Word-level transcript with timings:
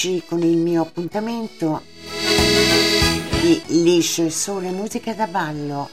Eccoci 0.00 0.22
con 0.26 0.42
il 0.42 0.56
mio 0.56 0.82
appuntamento. 0.82 1.82
Di 3.42 3.60
Liscio 3.66 4.24
e 4.24 4.30
Sole, 4.30 4.70
musica 4.70 5.12
da 5.12 5.26
ballo. 5.26 5.90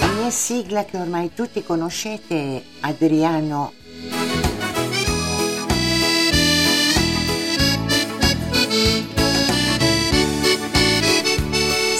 La 0.00 0.06
mia 0.18 0.30
sigla 0.30 0.84
che 0.84 0.98
ormai 0.98 1.32
tutti 1.32 1.62
conoscete 1.62 2.34
è 2.34 2.62
Adriano. 2.80 3.72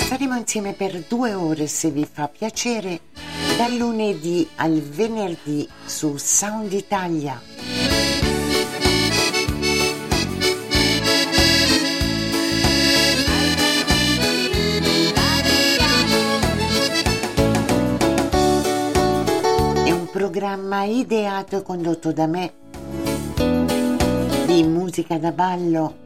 Staremo 0.04 0.36
insieme 0.36 0.74
per 0.74 1.02
due 1.08 1.32
ore 1.32 1.66
se 1.66 1.90
vi 1.90 2.06
fa 2.10 2.28
piacere, 2.28 3.00
dal 3.56 3.76
lunedì 3.76 4.48
al 4.56 4.80
venerdì 4.80 5.68
su 5.84 6.16
Sound 6.16 6.72
Italia. 6.72 7.40
È 19.84 19.90
un 19.90 20.08
programma 20.12 20.84
ideato 20.84 21.58
e 21.58 21.62
condotto 21.62 22.12
da 22.12 22.26
me 22.26 22.52
di 24.46 24.62
musica 24.64 25.18
da 25.18 25.32
ballo 25.32 26.03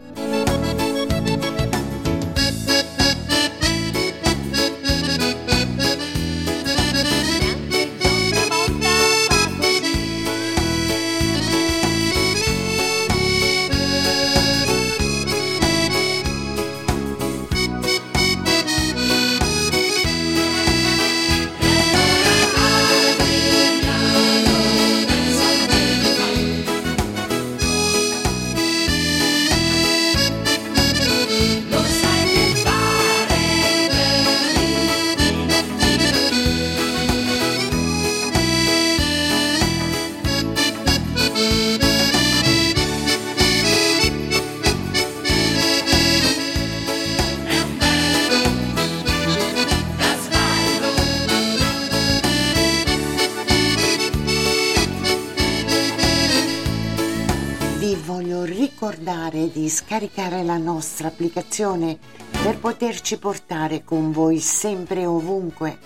scaricare 59.88 60.42
la 60.42 60.58
nostra 60.58 61.08
applicazione 61.08 61.98
per 62.42 62.58
poterci 62.58 63.18
portare 63.18 63.84
con 63.84 64.12
voi 64.12 64.38
sempre 64.38 65.00
e 65.00 65.06
ovunque. 65.06 65.78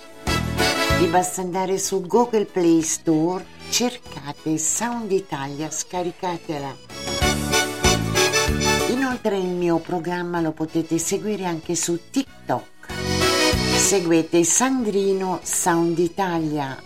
Vi 0.99 1.07
basta 1.07 1.41
andare 1.41 1.79
su 1.79 2.01
Google 2.01 2.47
Play 2.47 2.83
Store, 2.83 3.45
cercate 3.71 4.59
Sound 4.59 5.13
Italia, 5.13 5.71
scaricatela. 5.71 6.75
Inoltre 8.89 9.39
il 9.39 9.51
mio 9.51 9.79
programma 9.79 10.41
lo 10.41 10.51
potete 10.51 10.99
seguire 10.99 11.45
anche 11.45 11.77
su 11.77 11.97
TikTok. 12.11 12.93
Seguete 13.77 14.43
Sandrino 14.43 15.39
Sound 15.45 15.97
Italia. 16.01 16.77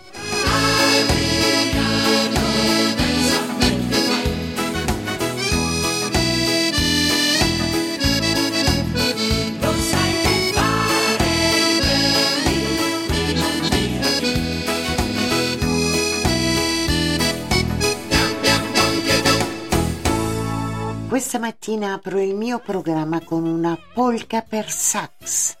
Questa 21.27 21.45
mattina 21.45 21.91
apro 21.91 22.21
il 22.21 22.35
mio 22.35 22.57
programma 22.59 23.21
con 23.21 23.45
una 23.45 23.77
polka 23.93 24.41
per 24.41 24.71
sax. 24.71 25.57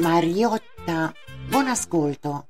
Mariotta, 0.00 1.12
buon 1.48 1.68
ascolto. 1.68 2.48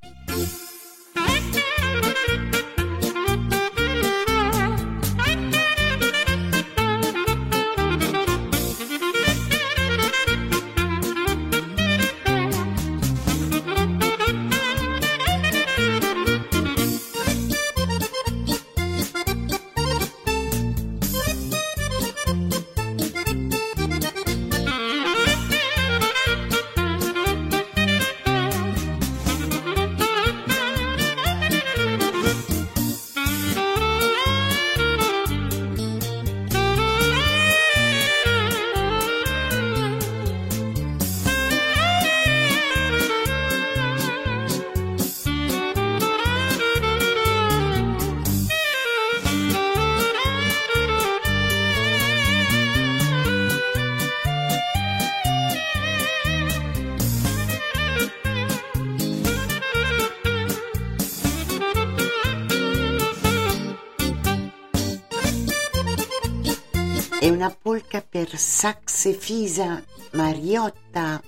Per 68.25 68.39
sax 68.39 69.05
e 69.05 69.13
fisa 69.13 69.83
Mariotta. 70.13 71.21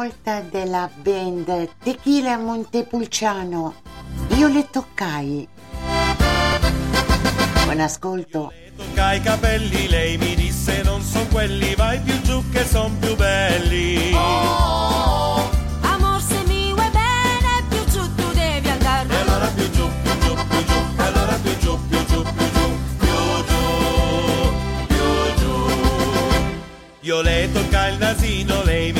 Volta 0.00 0.40
della 0.40 0.88
band 1.02 1.68
Tequila 1.82 2.38
Montepulciano. 2.38 3.74
Io 4.28 4.48
le 4.48 4.66
toccai. 4.70 5.46
Buon 7.64 7.80
ascolto. 7.80 8.50
Tocca 8.74 9.12
i 9.12 9.20
capelli, 9.20 9.88
lei 9.88 10.16
mi 10.16 10.34
disse 10.36 10.80
non 10.84 11.02
son 11.02 11.28
quelli, 11.28 11.74
vai 11.74 12.00
più 12.00 12.18
giù 12.22 12.42
che 12.48 12.64
son 12.64 12.98
più 12.98 13.14
belli. 13.14 14.14
Amor, 15.82 16.22
se 16.22 16.44
mi 16.46 16.72
vuoi 16.72 16.88
bene, 16.88 17.62
più 17.68 17.84
giù 17.84 18.14
tu 18.14 18.32
devi 18.32 18.70
andare. 18.70 19.06
E 19.06 19.16
allora 19.16 19.48
più 19.48 19.70
giù, 19.70 19.86
più 20.02 20.18
giù, 20.18 20.34
più 20.34 20.64
giù, 20.64 20.78
e 20.96 21.02
allora 21.02 21.38
più 21.42 21.58
giù, 21.58 21.78
più 21.88 22.04
giù, 22.06 22.22
più 22.22 22.50
giù, 22.52 22.72
più 22.96 23.44
giù, 23.48 23.64
più 24.86 25.34
giù. 25.36 25.68
Io 27.00 27.20
le 27.20 27.50
tocca 27.52 27.88
il 27.88 27.98
nasino, 27.98 28.62
lei 28.62 28.92
mi 28.92 28.99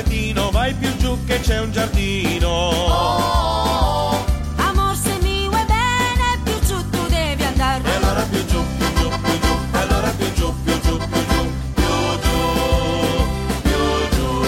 cretino, 0.00 0.50
vai 0.50 0.72
più 0.74 0.94
giù 0.96 1.24
che 1.26 1.40
c'è 1.40 1.60
un 1.60 1.70
giardino. 1.72 2.70
Amor, 4.56 4.96
se 4.96 5.18
mi 5.20 5.46
vuoi 5.48 5.64
bene, 5.66 6.40
più 6.42 6.58
giù 6.60 6.90
tu 6.90 7.06
devi 7.08 7.42
andare. 7.42 7.82
E 7.84 7.94
allora 7.94 8.22
più 8.22 8.44
giù, 8.46 8.64
più 8.78 8.92
giù, 8.94 9.08
più 9.08 9.40
giù, 9.40 9.58
e 9.72 9.78
allora 9.78 10.08
più 10.10 10.32
giù, 10.32 10.54
più 10.64 10.80
giù, 10.80 10.96
più 10.96 11.26
giù, 11.28 11.52
più 11.74 12.18
giù, 12.22 12.38
più 13.62 14.08
giù. 14.16 14.42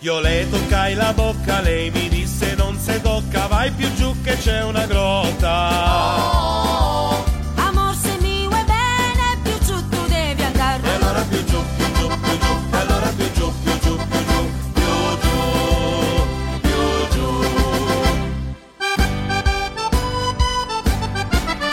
Io 0.00 0.20
le 0.20 0.48
toccai 0.50 0.94
la 0.94 1.12
bocca, 1.12 1.60
lei 1.60 1.90
mi 1.90 2.08
disse 2.08 2.54
non 2.54 2.78
se 2.78 3.00
tocca, 3.00 3.46
vai 3.46 3.70
più 3.72 3.92
giù 3.94 4.14
che 4.22 4.36
c'è 4.38 4.62
una 4.62 4.86
grotta. 4.86 6.33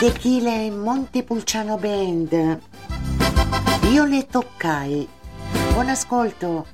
Tequila 0.02 0.50
e 0.54 0.68
Montepulciano 0.68 1.76
Band. 1.76 2.58
Io 3.92 4.04
le 4.04 4.26
toccai. 4.26 5.06
Buon 5.70 5.90
ascolto. 5.90 6.66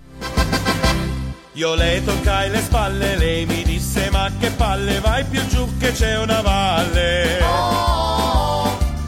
Io 1.52 1.74
le 1.74 2.02
toccai 2.02 2.48
le 2.48 2.58
spalle, 2.62 3.18
lei 3.18 3.44
mi 3.44 3.64
disse 3.64 4.08
ma 4.10 4.30
che 4.40 4.48
palle, 4.48 5.00
vai 5.00 5.24
più 5.26 5.46
giù 5.48 5.68
che 5.76 5.92
c'è 5.92 6.18
una 6.18 6.40
valle. 6.40 7.38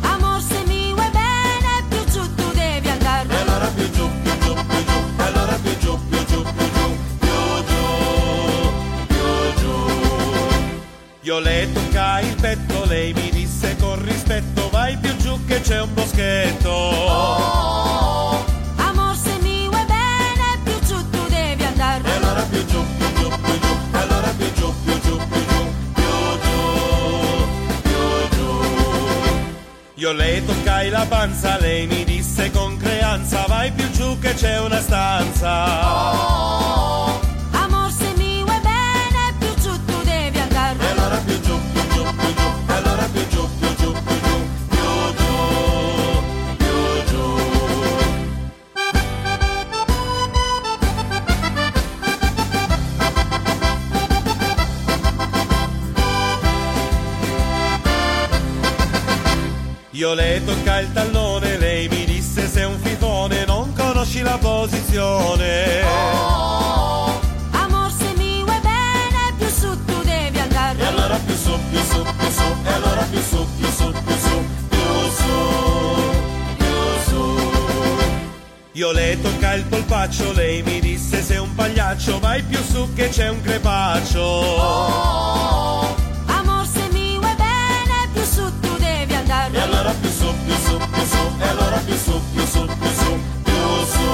Amor, 0.02 0.42
se 0.42 0.64
mi 0.66 0.92
vuoi 0.92 1.10
bene, 1.12 1.82
più 1.88 2.04
giù 2.12 2.34
tu 2.34 2.50
devi 2.52 2.88
E 2.88 2.90
andare. 2.90 3.26
allora 3.38 3.68
più 3.68 3.90
giù, 3.90 4.06
più 4.22 4.38
giù, 4.38 4.52
più 4.52 4.84
giù, 4.84 4.98
e 5.16 5.22
allora 5.22 5.58
più 5.62 5.78
giù, 5.78 5.98
più 6.10 6.24
giù, 6.26 6.42
più 6.42 6.70
giù, 6.74 6.94
più 7.20 7.64
giù, 7.68 7.84
più 9.06 9.60
giù. 9.62 9.74
Io 11.22 11.38
le 11.38 11.72
toccai 11.72 12.26
il 12.28 12.34
petto, 12.34 12.84
lei 12.84 13.14
mi 13.14 13.22
disse 13.22 13.38
rispetto, 14.30 14.70
vai 14.70 14.96
più 14.98 15.16
giù 15.16 15.44
che 15.44 15.60
c'è 15.60 15.80
un 15.80 15.92
boschetto. 15.92 16.90
Amor, 18.76 19.16
se 19.16 19.36
mi 19.42 19.68
vuoi 19.68 19.84
bene, 19.86 20.60
più 20.62 20.78
giù 20.86 21.10
tu 21.10 21.26
devi 21.28 21.62
E 21.62 21.66
andare. 21.66 22.02
allora 22.16 22.42
più 22.42 22.64
giù, 22.66 22.84
più 22.96 23.12
giù, 23.14 23.28
più 23.28 23.58
giù, 23.58 23.76
e 23.92 23.98
allora 23.98 24.28
più 24.36 24.52
giù, 24.52 24.72
più 24.84 25.00
giù, 25.00 25.16
più 25.16 25.44
giù, 25.46 25.58
più 25.94 26.38
giù, 26.42 26.58
più 27.82 28.28
giù. 28.36 28.62
Io 29.96 30.12
le 30.12 30.44
toccai 30.44 30.90
la 30.90 31.06
panza, 31.08 31.58
lei 31.58 31.86
mi 31.88 32.04
disse 32.04 32.50
con 32.52 32.76
creanza, 32.76 33.46
vai 33.48 33.72
più 33.72 33.90
giù 33.90 34.16
che 34.20 34.34
c'è 34.34 34.60
una 34.60 34.80
stanza. 34.80 35.80
Amor, 35.80 37.09
Io 60.00 60.14
le 60.14 60.42
tocca 60.46 60.78
il 60.78 60.90
tallone, 60.92 61.58
lei 61.58 61.86
mi 61.90 62.06
disse 62.06 62.48
sei 62.48 62.64
un 62.64 62.78
fifone, 62.80 63.44
non 63.44 63.70
conosci 63.74 64.22
la 64.22 64.38
posizione. 64.38 65.82
Amor, 67.50 67.92
se 67.92 68.10
mi 68.16 68.42
vuoi 68.42 68.58
bene, 68.60 69.34
più 69.36 69.46
su 69.48 69.84
tu 69.84 70.02
devi 70.02 70.38
E 70.38 70.40
andare. 70.40 70.86
allora 70.86 71.16
più 71.16 71.34
su, 71.34 71.52
più 71.68 71.78
su, 71.82 72.02
più 72.16 72.30
su, 72.30 72.42
e 72.64 72.72
allora 72.72 73.02
più 73.10 73.20
su, 73.20 73.46
più 73.58 73.68
su, 73.70 73.92
più 73.92 74.16
su, 74.16 74.44
più 74.70 75.10
su, 75.18 75.34
più 76.56 76.76
su. 77.06 77.38
Io 78.72 78.92
le 78.92 79.18
tocca 79.20 79.52
il 79.52 79.64
polpaccio, 79.64 80.32
lei 80.32 80.62
mi 80.62 80.80
disse 80.80 81.22
sei 81.22 81.36
un 81.36 81.54
pagliaccio, 81.54 82.18
vai 82.20 82.42
più 82.42 82.62
su 82.62 82.88
che 82.94 83.10
c'è 83.10 83.28
un 83.28 83.42
crepaccio. 83.42 84.60
Amor, 84.62 85.99
su, 90.70 90.76
più 90.78 91.04
su, 91.04 91.30
e 91.40 91.48
allora 91.48 91.76
più 91.78 91.94
su, 91.96 92.20
più 92.32 92.44
su, 92.46 92.64
più 92.66 92.90
su, 93.00 93.18
più 93.42 93.84
su, 93.92 94.08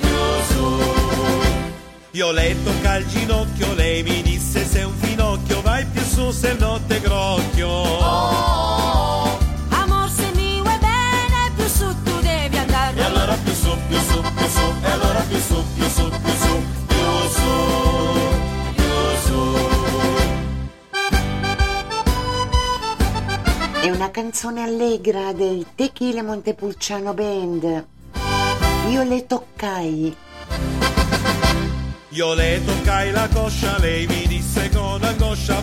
più 0.00 0.18
su. 0.50 0.80
Io 2.12 2.30
le 2.32 2.56
tocca 2.64 2.96
il 2.96 3.06
ginocchio, 3.06 3.74
lei 3.74 4.02
mi 4.02 4.22
disse 4.22 4.64
sei 4.66 4.84
un 4.84 4.94
finocchio, 5.00 5.60
vai 5.62 5.84
più 5.86 6.02
su 6.02 6.30
se 6.32 6.54
no 6.54 6.80
te 6.86 7.00
grocchio. 7.00 7.98
Amor, 9.70 10.08
se 10.10 10.30
mi 10.34 10.60
vuoi 10.60 10.78
bene, 10.78 11.52
più 11.54 11.66
su 11.68 11.86
tu 12.02 12.18
devi 12.20 12.56
E 12.56 12.58
andare. 12.58 13.04
allora 13.04 13.34
più 13.34 13.52
su, 13.54 13.76
più 13.88 13.98
su, 14.00 14.20
una 23.98 24.12
canzone 24.12 24.62
allegra 24.62 25.32
dei 25.32 25.66
Tequila 25.74 26.22
Montepulciano 26.22 27.14
Band. 27.14 27.86
Io 28.90 29.02
le 29.02 29.26
toccai. 29.26 30.16
Io 32.10 32.34
le 32.34 32.62
toccai 32.64 33.10
la 33.10 33.28
coscia, 33.32 33.76
lei 33.80 34.06
mi 34.06 34.24
disse 34.28 34.70
con 34.70 35.02
angoscia, 35.02 35.60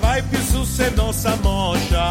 cosa 0.95 1.37
moscia. 1.41 2.03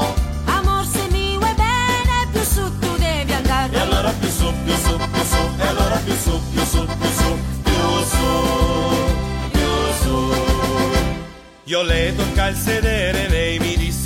Oh, 0.00 0.14
amor 0.46 0.84
se 0.86 1.06
mi 1.10 1.38
vuoi 1.38 1.54
bene 1.54 2.28
più 2.32 2.42
su 2.42 2.78
tu 2.80 2.96
devi 2.96 3.32
andare 3.32 3.72
E 3.72 3.78
allora 3.78 4.10
più 4.10 4.28
su, 4.28 4.52
più 4.64 4.74
su, 4.74 4.96
più 4.96 5.22
su, 5.22 5.42
e 5.56 5.66
allora 5.68 5.96
più 6.04 6.14
su, 6.16 6.40
più 6.52 6.64
su, 6.64 6.84
più 6.84 7.10
su, 7.20 7.38
più 7.62 8.04
su, 8.12 8.26
più 9.52 9.68
su. 10.02 10.32
Io 11.66 11.82
le 11.82 12.12
tocca 12.16 12.48
il 12.48 12.56
sedere, 12.56 13.28
lei 13.28 13.43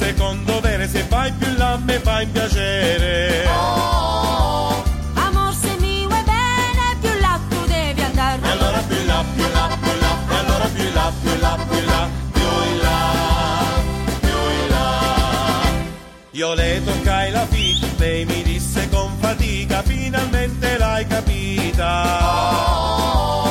mi 0.09 0.15
disse 0.15 0.15
con 0.15 0.45
dovere, 0.45 0.89
se 0.89 1.05
vai 1.09 1.33
più 1.33 1.55
là 1.57 1.77
me 1.77 1.99
fa 2.01 2.23
in 2.23 2.33
piacere. 2.33 3.47
Oh, 3.47 4.83
amor 5.15 5.53
se 5.55 5.77
mi 5.81 6.07
vuoi 6.07 6.23
bene 6.25 6.97
più 7.01 7.11
là 7.21 7.39
tu 7.49 7.67
devi 7.67 8.01
andare 8.03 8.41
E 8.43 8.49
allora 8.49 8.79
più 8.79 8.97
in 8.97 9.07
là, 9.07 9.25
più 9.35 9.45
in 9.45 9.53
là, 9.53 9.69
più 9.81 9.91
in 9.91 10.01
là, 10.01 10.17
e 10.31 10.37
allora 10.37 10.67
più 10.67 10.83
in 10.85 10.95
là, 10.95 11.13
più 11.21 11.31
in 11.31 11.41
là, 11.41 11.57
più 11.59 11.71
in 11.71 11.91
là, 11.91 12.09
più 12.33 12.43
in 12.43 12.81
là, 12.81 12.99
più 14.21 14.39
in 14.63 14.69
là. 14.71 14.87
Io 16.31 16.55
le 16.55 16.83
toccai 16.85 17.31
la 17.31 17.45
vita, 17.51 17.87
lei 17.99 18.25
mi 18.25 18.43
disse 18.43 18.89
con 18.89 19.11
fatica, 19.19 19.83
finalmente 19.83 20.79
l'hai 20.79 21.07
capita. 21.07 22.19
Oh, 22.23 23.48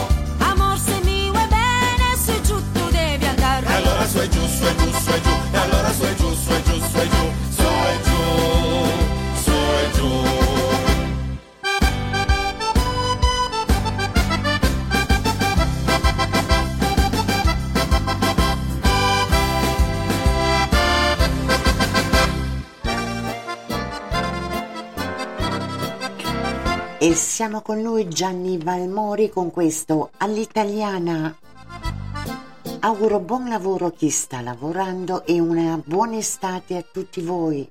E 27.08 27.16
siamo 27.16 27.62
con 27.62 27.82
lui 27.82 28.10
Gianni 28.10 28.58
Valmori 28.58 29.30
con 29.30 29.50
questo 29.50 30.10
all'italiana. 30.18 31.34
Auguro 32.82 33.22
buon 33.22 33.48
lavoro 33.48 33.86
a 33.86 33.92
chi 33.94 34.10
sta 34.10 34.42
lavorando 34.42 35.26
e 35.26 35.40
una 35.40 35.82
buona 35.82 36.18
estate 36.18 36.76
a 36.76 36.84
tutti 36.84 37.22
voi. 37.22 37.66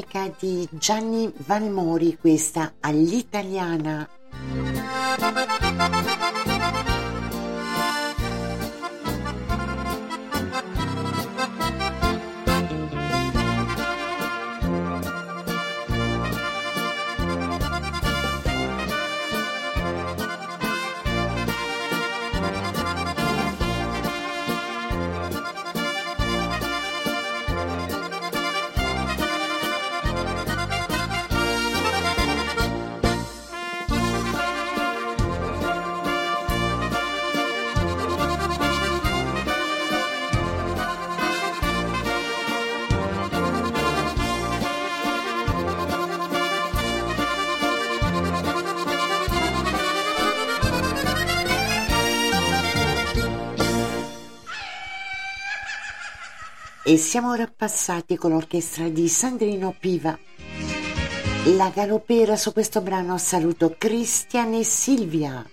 Fisarmonica 0.00 0.34
di 0.38 0.66
Gianni 0.72 1.32
Valmori, 1.36 2.16
questa 2.18 2.74
all'italiana. 2.80 4.08
Siamo 57.00 57.30
ora 57.30 57.50
passati 57.54 58.16
con 58.16 58.30
l'orchestra 58.30 58.88
di 58.88 59.08
Sandrino 59.08 59.74
Piva. 59.78 60.16
La 61.56 61.72
galopera 61.74 62.36
su 62.36 62.52
questo 62.52 62.82
brano 62.82 63.16
saluto 63.16 63.74
Cristian 63.78 64.52
e 64.52 64.64
Silvia. 64.64 65.44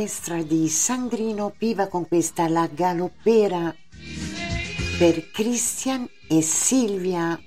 L'orchestra 0.00 0.42
di 0.42 0.66
Sandrino 0.66 1.52
Piva 1.54 1.86
con 1.88 2.08
questa 2.08 2.48
La 2.48 2.66
Galoppera 2.72 3.74
per 4.98 5.30
Christian 5.30 6.08
e 6.26 6.40
Silvia. 6.40 7.38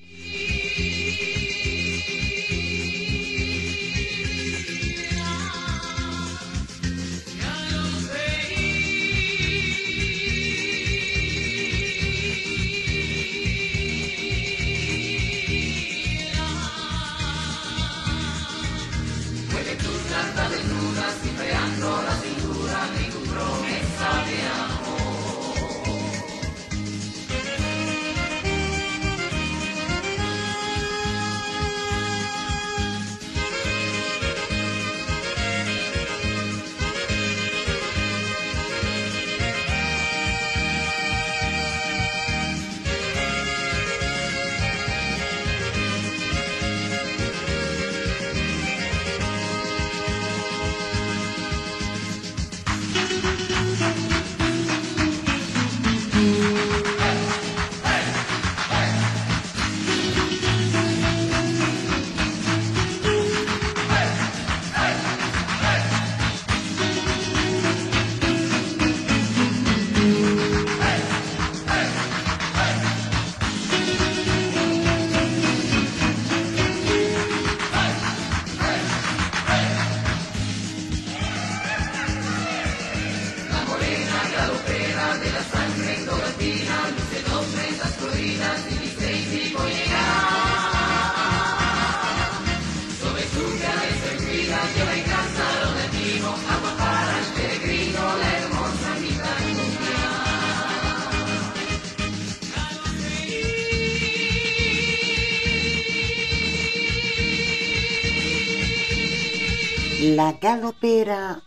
La 110.44 110.58
Galopera 110.58 111.42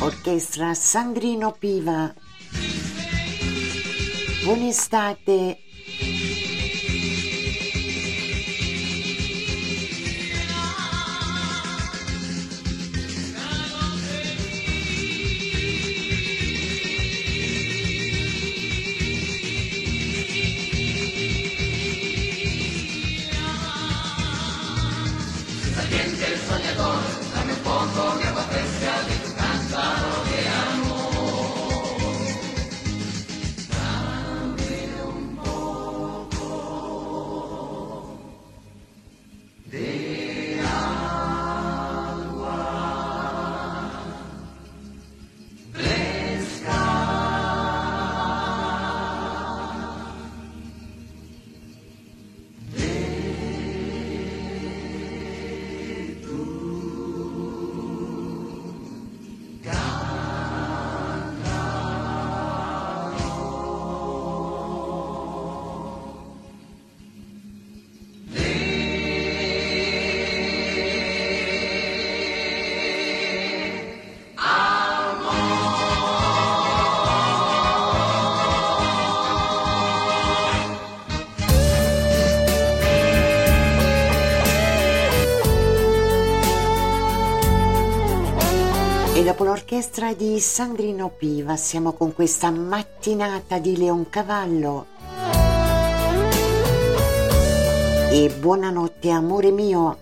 Orchestra 0.00 0.74
Sandrino 0.74 1.52
Piva. 1.52 2.12
Buon 4.44 4.62
estate. 89.72 89.72
E 89.72 89.78
dopo 89.78 89.80
l'orchestra 89.80 90.12
di 90.12 90.38
Sandrino 90.38 91.08
Piva 91.08 91.56
siamo 91.56 91.92
con 91.92 92.12
questa 92.12 92.50
mattinata 92.50 93.58
di 93.58 93.76
Leoncavallo. 93.78 94.86
E 98.10 98.34
buonanotte 98.38 99.10
amore 99.10 99.50
mio. 99.50 99.98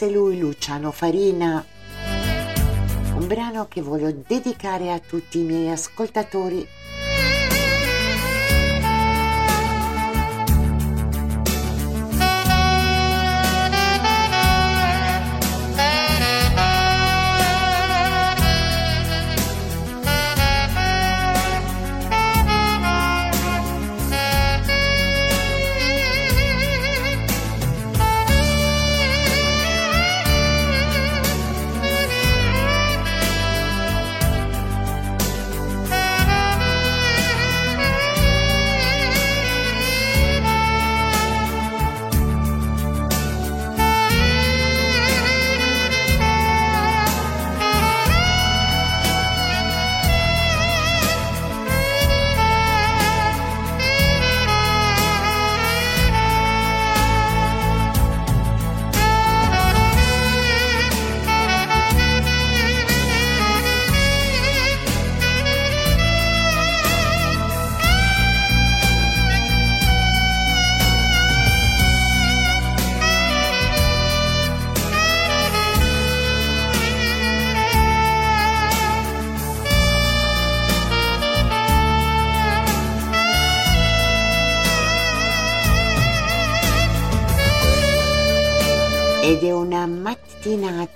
Sax 0.00 0.10
lui 0.10 0.38
Luciano 0.38 0.90
Farina. 0.92 1.62
Un 3.14 3.26
brano 3.26 3.66
che 3.68 3.82
voglio 3.82 4.10
dedicare 4.26 4.92
a 4.92 4.98
tutti 4.98 5.40
i 5.40 5.42
miei 5.42 5.70
ascoltatori. 5.70 6.66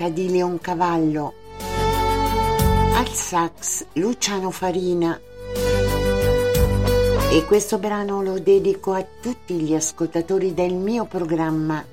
Mattinata 0.04 0.08
di 0.08 0.30
Leoncavallo. 0.30 1.34
Al 2.94 3.08
sax 3.08 3.86
Luciano 3.94 4.50
Farina. 4.50 5.18
E 7.30 7.44
questo 7.44 7.78
brano 7.78 8.22
lo 8.22 8.38
dedico 8.38 8.92
a 8.92 9.04
tutti 9.20 9.54
gli 9.54 9.74
ascoltatori 9.74 10.54
del 10.54 10.74
mio 10.74 11.04
programma 11.04 11.84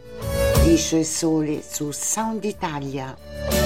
Liscio 0.64 0.98
e 0.98 1.04
Sole 1.04 1.64
su 1.68 1.92
Sound 1.92 2.44
Italia. 2.44 3.61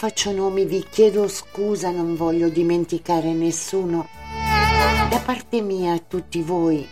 Faccio 0.00 0.32
nomi 0.32 0.64
vi 0.64 0.82
chiedo 0.88 1.28
scusa, 1.28 1.90
non 1.90 2.16
voglio 2.16 2.48
dimenticare 2.48 3.34
nessuno. 3.34 4.08
Da 5.10 5.18
parte 5.18 5.60
mia 5.60 5.92
a 5.92 5.98
tutti 5.98 6.40
voi. 6.40 6.88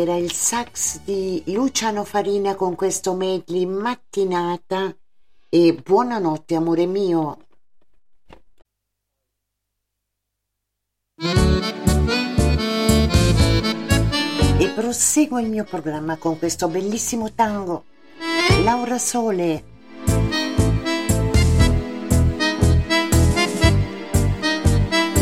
Era 0.00 0.14
il 0.14 0.30
sax 0.30 1.00
di 1.00 1.42
Luciano 1.46 2.04
Farina 2.04 2.54
con 2.54 2.76
questo 2.76 3.14
medley 3.14 3.66
mattinata 3.66 4.94
e 5.48 5.74
buonanotte 5.74 6.54
amore 6.54 6.86
mio. 6.86 7.38
E 14.60 14.68
proseguo 14.74 15.40
il 15.40 15.48
mio 15.48 15.64
programma 15.64 16.16
con 16.16 16.38
questo 16.38 16.68
bellissimo 16.68 17.32
tango. 17.32 17.86
Laura 18.62 18.98
Sole. 18.98 19.76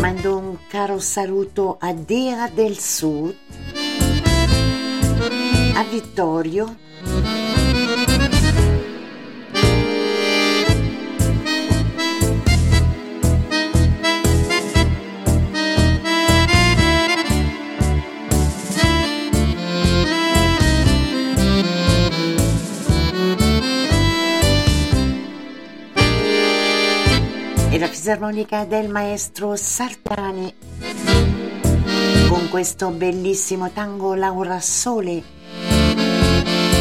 Mando 0.00 0.36
un 0.36 0.56
caro 0.68 0.98
saluto 0.98 1.78
a 1.80 1.92
Dea 1.92 2.48
del 2.48 2.78
Sud, 2.78 3.34
a 5.78 5.84
Vittorio, 5.84 6.74
e 27.68 27.88
fisarmonica 27.88 28.64
del 28.64 28.88
maestro 28.88 29.54
Sartani 29.56 30.54
con 32.28 32.48
questo 32.48 32.88
bellissimo 32.88 33.70
tango 33.72 34.14
Laura 34.14 34.58
Sole. 34.58 35.35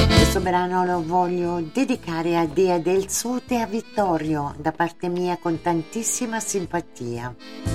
Questo 0.07 0.39
brano 0.39 0.85
lo 0.85 1.03
voglio 1.03 1.61
dedicare 1.73 2.37
a 2.37 2.45
Dea 2.45 2.79
del 2.79 3.09
Sud 3.09 3.43
e 3.47 3.57
a 3.57 3.65
Vittorio 3.65 4.53
da 4.57 4.71
parte 4.71 5.07
mia 5.07 5.37
con 5.37 5.61
tantissima 5.61 6.39
simpatia. 6.39 7.74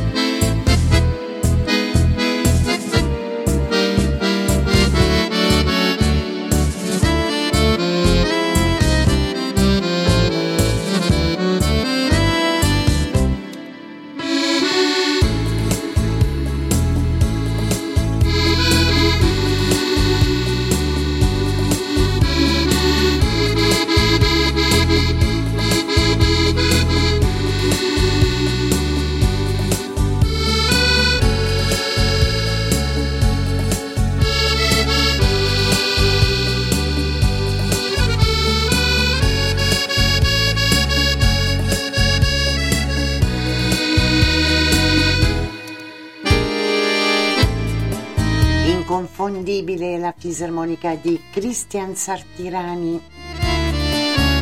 Inconfondibile 49.00 49.96
la 49.96 50.12
fisarmonica 50.14 50.94
di 50.94 51.18
Cristian 51.30 51.96
Sartirani. 51.96 53.00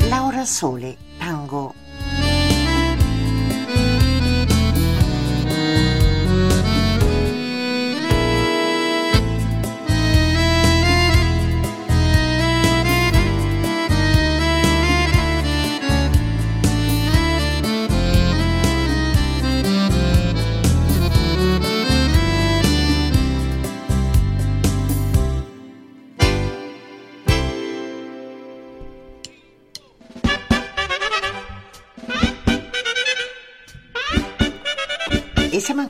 Laura 0.09 0.45
Sole, 0.45 0.97
tango. 1.17 1.78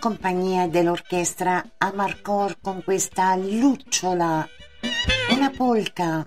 Compagnia 0.09 0.67
dell'orchestra 0.67 1.63
Amarcor 1.77 2.57
con 2.63 2.83
questa 2.83 3.37
lucciola, 3.37 4.49
una 5.33 5.51
polca. 5.51 6.27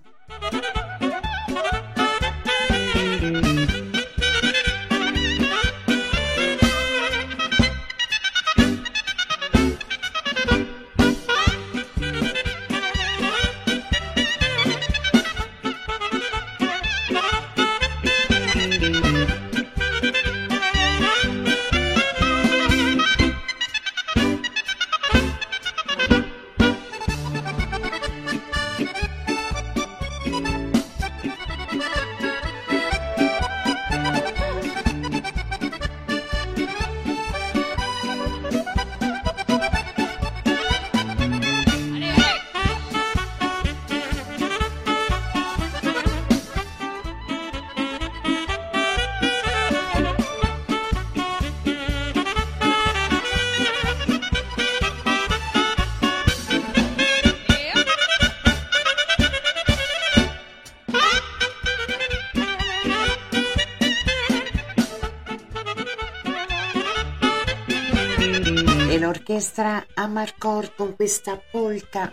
L'orchestra 69.51 69.85
Amarcor 69.95 70.73
con 70.75 70.95
questa 70.95 71.39
polca 71.51 72.11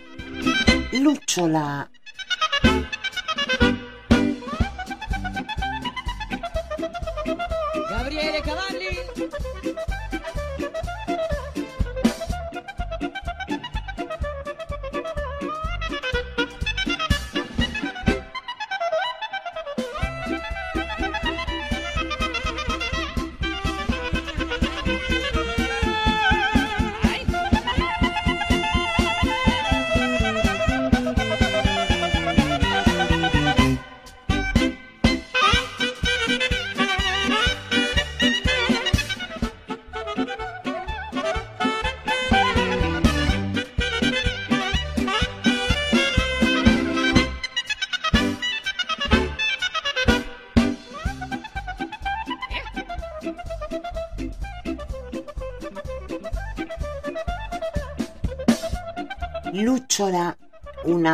lucciola. 0.93 1.89
Gabriele 7.89 8.41
Cavalli. 8.41 8.68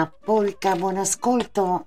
Polca, 0.07 0.75
buon 0.75 0.97
ascolto. 0.97 1.87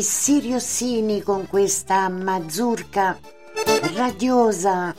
Di 0.00 0.06
Siriossini 0.06 1.20
con 1.20 1.46
questa 1.46 2.08
mazurka 2.08 3.18
radiosa. 3.94 4.94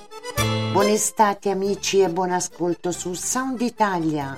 Buon 0.71 0.89
estate 0.89 1.49
amici 1.49 2.01
e 2.01 2.09
buon 2.09 2.29
ascolto 2.29 2.91
su 2.91 3.15
Sound 3.15 3.61
Italia. 3.61 4.37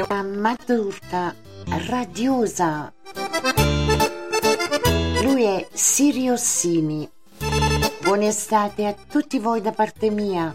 Una 0.00 0.22
mazurka 0.22 1.34
radiosa. 1.88 2.92
Lui 5.22 5.44
è 5.44 5.66
Siriossini. 5.72 7.08
Buon 8.02 8.22
estate 8.22 8.86
a 8.86 8.94
tutti 8.94 9.38
voi 9.38 9.60
da 9.60 9.72
parte 9.72 10.10
mia. 10.10 10.54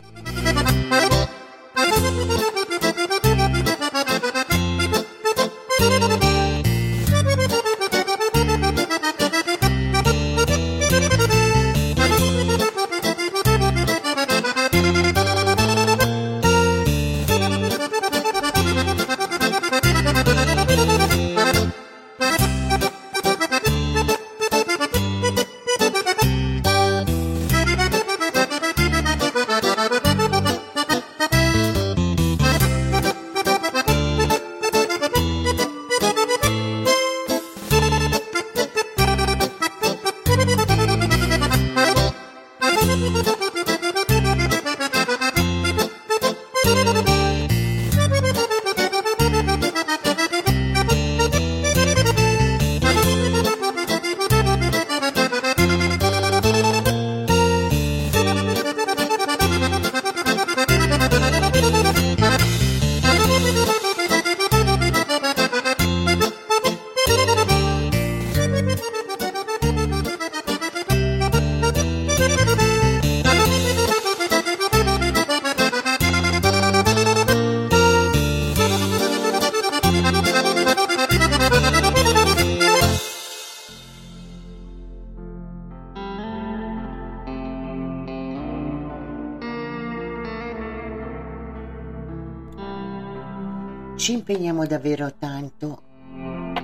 Davvero 94.82 95.13
tanto 95.13 95.84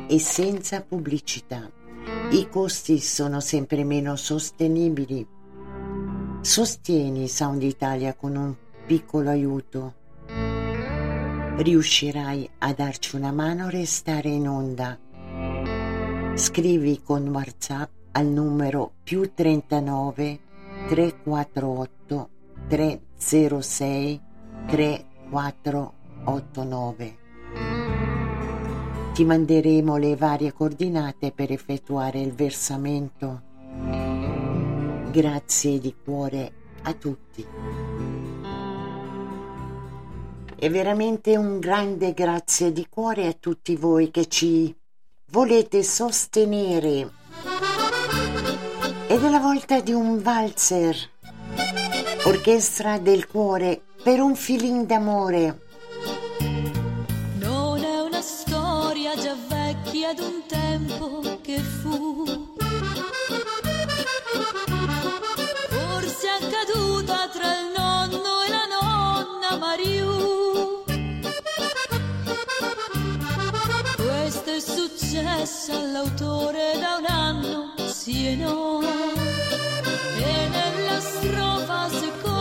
e 0.07 0.17
senza 0.17 0.81
pubblicità. 0.81 1.69
I 2.31 2.49
costi 2.49 2.99
sono 2.99 3.39
sempre 3.39 3.83
meno 3.83 4.15
sostenibili. 4.15 5.23
Sostieni 6.41 7.27
Sound 7.27 7.61
Italia 7.61 8.15
con 8.15 8.35
un 8.35 8.55
piccolo 8.87 9.29
aiuto. 9.29 9.93
Riuscirai 11.57 12.49
a 12.59 12.71
darci 12.73 13.15
una 13.15 13.31
mano 13.31 13.65
a 13.65 13.69
restare 13.69 14.29
in 14.29 14.47
onda. 14.47 14.97
Scrivi 16.33 17.01
con 17.03 17.27
WhatsApp 17.27 17.91
al 18.13 18.25
numero 18.25 18.93
più 19.03 19.31
39 19.31 20.39
348 20.87 22.29
306 22.67 24.21
3489. 24.67 27.25
Ti 29.17 29.25
manderemo 29.25 29.97
le 29.97 30.15
varie 30.15 30.53
coordinate 30.53 31.31
per 31.31 31.51
effettuare 31.51 32.21
il 32.21 32.33
versamento. 32.33 33.41
Grazie 35.09 35.79
di 35.79 35.95
cuore 36.03 36.51
a 36.83 36.93
tutti. 36.93 37.43
E 40.55 40.69
veramente 40.69 41.35
un 41.35 41.57
grande 41.57 42.13
grazie 42.13 42.71
di 42.71 42.85
cuore 42.87 43.25
a 43.25 43.33
tutti 43.33 43.75
voi 43.75 44.11
che 44.11 44.27
ci 44.27 44.71
volete 45.31 45.81
sostenere. 45.81 47.09
Ed 49.07 49.23
è 49.23 49.29
la 49.31 49.39
volta 49.39 49.79
di 49.79 49.93
un 49.93 50.21
valzer, 50.21 50.95
orchestra 52.25 52.99
del 52.99 53.25
cuore 53.25 53.81
per 54.03 54.19
un 54.19 54.35
filin 54.35 54.85
d'amore. 54.85 55.65
Vecchia 60.07 60.13
d'un 60.13 60.43
tempo 60.47 61.39
che 61.41 61.59
fu. 61.59 62.25
Forse 65.69 66.27
accaduta 66.29 67.27
tra 67.29 67.59
il 67.59 67.71
nonno 67.75 68.41
e 68.45 68.49
la 68.49 68.67
nonna 68.79 69.57
Mariù. 69.57 70.83
Questo 73.95 74.51
è 74.51 74.59
successo 74.59 75.71
all'autore 75.73 76.77
da 76.79 76.97
un 76.99 77.05
anno, 77.05 77.73
sì 77.87 78.27
e 78.27 78.35
no. 78.35 78.81
E 78.81 80.47
nella 80.49 80.99
strofa 80.99 81.89
seconda 81.89 82.36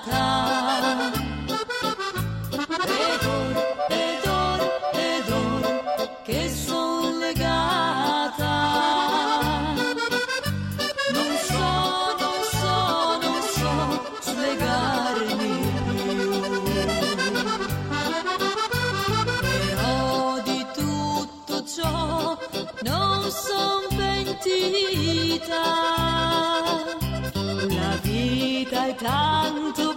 incatenata. 0.00 1.12
Ed 2.86 3.24
or, 3.26 3.54
ed 3.90 4.26
or, 4.26 4.60
ed 4.94 5.30
or, 5.30 5.62
che 6.24 6.48
son 6.48 7.18
legata. 7.18 8.54
Non 11.12 11.36
so, 11.48 12.16
non 12.18 12.42
so, 12.60 13.18
non 13.20 13.42
so 13.42 13.72
slegarmi 14.20 15.52
più. 15.84 16.62
Però 19.40 20.40
di 20.44 20.66
tutto 20.74 21.64
ciò 21.64 22.38
non 22.82 23.30
son 23.30 23.86
pentita. 23.96 25.62
La 27.68 27.96
vita 28.02 28.86
è 28.86 28.94
tanto 28.94 29.89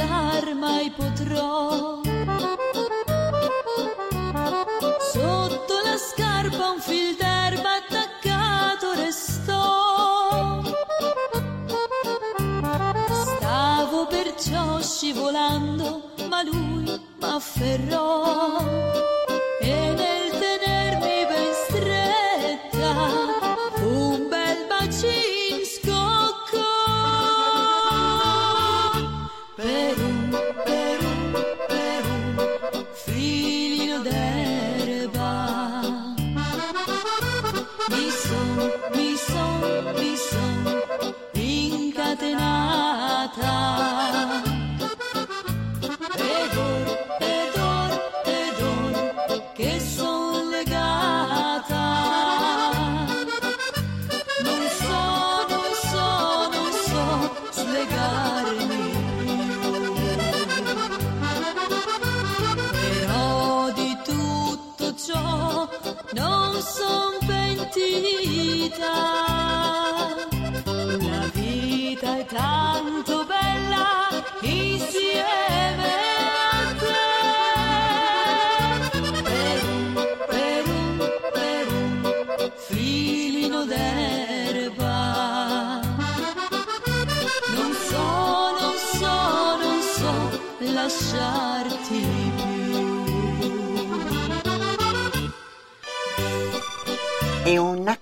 scordar 0.00 0.54
mai 0.54 0.90
potrò. 0.90 2.00
Sotto 5.12 5.74
la 5.84 5.96
scarpa 5.96 6.70
un 6.70 6.80
fil 6.80 7.16
d'erba 7.16 7.76
attaccato 7.76 8.92
restò. 8.94 10.62
Stavo 13.36 14.06
perciò 14.06 14.80
scivolando, 14.80 15.69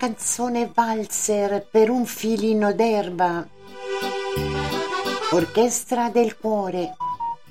canzone 0.09 0.71
valzer 0.73 1.67
per 1.71 1.91
un 1.91 2.07
filino 2.07 2.73
d'erba. 2.73 3.47
Orchestra 5.33 6.09
del 6.09 6.39
cuore. 6.39 6.97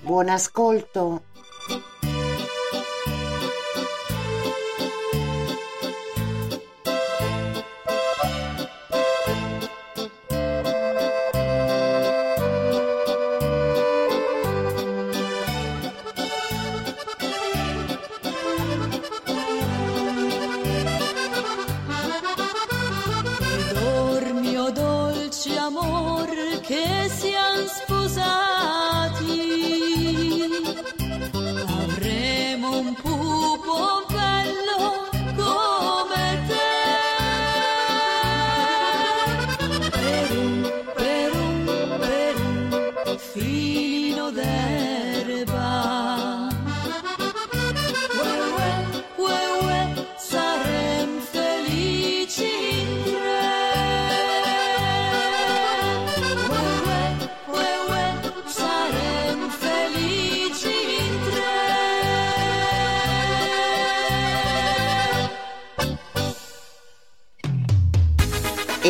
Buon 0.01 0.30
ascolto. 0.30 1.22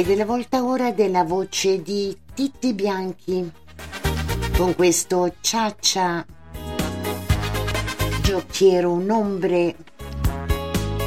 della 0.08 0.24
volta 0.24 0.64
ora 0.64 0.94
della 0.94 1.26
voce 1.26 1.82
di 1.82 2.18
Titti 2.34 2.74
Bianchi. 2.74 3.52
Con 4.56 4.74
questo 4.74 5.36
ciaccia 5.42 6.26
giochiero 8.22 8.94
un 8.94 9.10
ombre. 9.10 9.76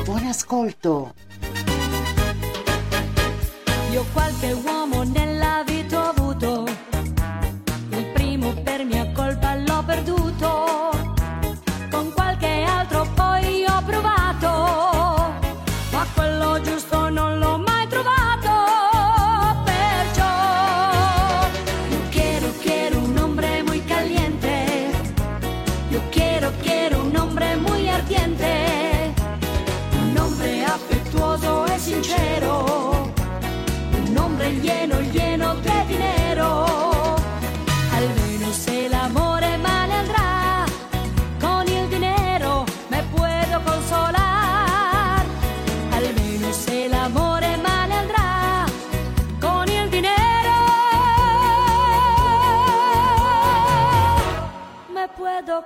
Buon 0.04 0.26
ascolto. 0.26 1.14
Io 3.90 4.04
qualche 4.12 4.52
uomo 4.52 5.02
ne 5.04 5.19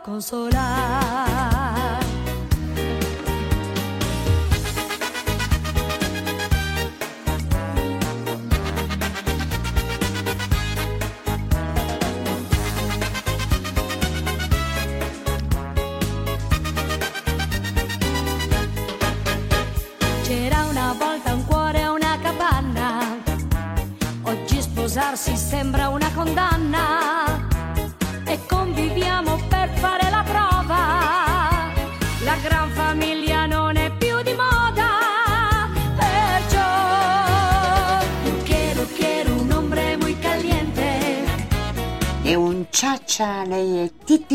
consolar. 0.04 0.54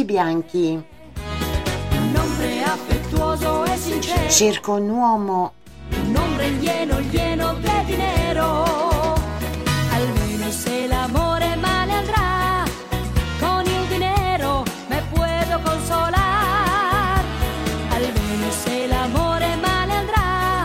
bianchi. 0.09 0.83
ombre 2.17 2.63
affettuoso 2.63 3.63
e 3.65 3.77
sincero. 3.77 4.29
Cerco 4.29 4.73
un 4.73 4.89
uomo. 4.89 5.53
Un 6.03 6.15
ombre 6.15 6.49
lleno, 6.57 6.99
lleno 7.11 7.53
di 7.53 7.83
dinero. 7.85 8.47
Almeno 9.93 10.49
se 10.49 10.87
l'amore 10.87 11.55
male 11.57 11.93
andrà, 11.93 12.63
con 13.39 13.63
il 13.67 13.87
dinero 13.87 14.63
me 14.87 14.99
puedo 15.13 15.59
consolar. 15.61 17.23
Almeno 17.91 18.49
se 18.63 18.87
l'amore 18.87 19.55
male 19.57 19.93
andrà, 19.93 20.63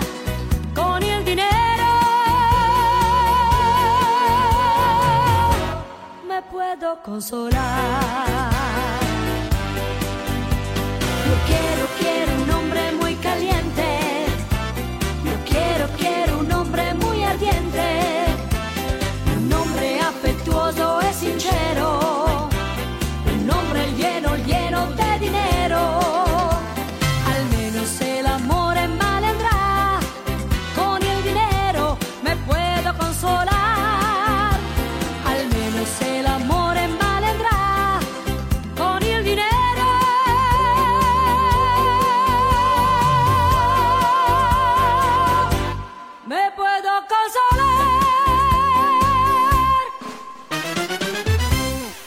con 0.72 1.02
il 1.02 1.22
dinero 1.22 1.92
me 6.26 6.42
puedo 6.50 6.98
consolar. 7.02 8.53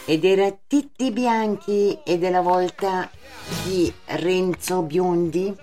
ed 0.08 0.24
era 0.24 0.50
Titti 0.66 1.10
Bianchi 1.10 1.98
e 2.02 2.16
della 2.16 2.40
volta 2.40 3.10
di 3.64 3.92
Renzo 4.06 4.80
Biondi. 4.80 5.54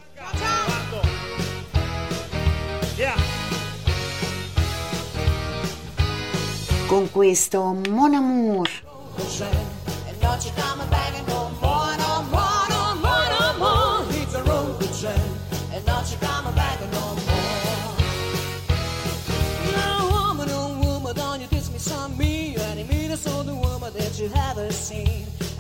Con 6.86 7.10
questo 7.10 7.76
Mon 7.90 8.14
Amour. 8.14 8.70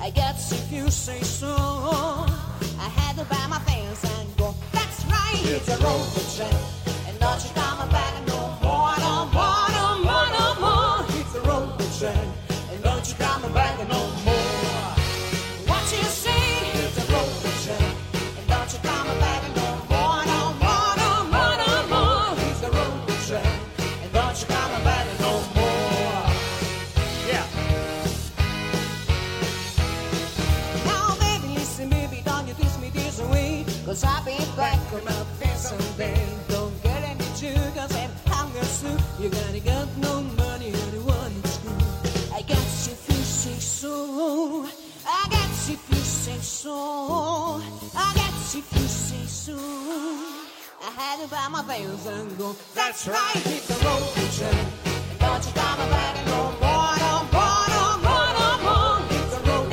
I 0.05 0.11
guess 0.11 0.51
if 0.51 0.71
you 0.71 0.91
say 0.91 1.19
so, 1.21 1.47
I 1.49 2.89
had 2.89 3.17
to 3.17 3.25
buy 3.25 3.47
my 3.47 3.57
things 3.65 4.03
and 4.03 4.37
go. 4.37 4.53
That's 4.71 5.03
right, 5.05 5.41
it's, 5.45 5.67
a 5.67 5.83
road 5.83 6.05
trip, 6.35 7.07
and 7.07 7.19
not 7.19 7.43
you. 7.43 7.64
soup. 38.76 39.01
You 39.19 39.30
gotta 39.30 39.59
got 39.59 39.88
no 39.97 40.21
money, 40.43 40.69
only 40.84 40.99
one 40.99 41.32
it's 41.43 41.57
good. 41.63 41.82
I 42.39 42.41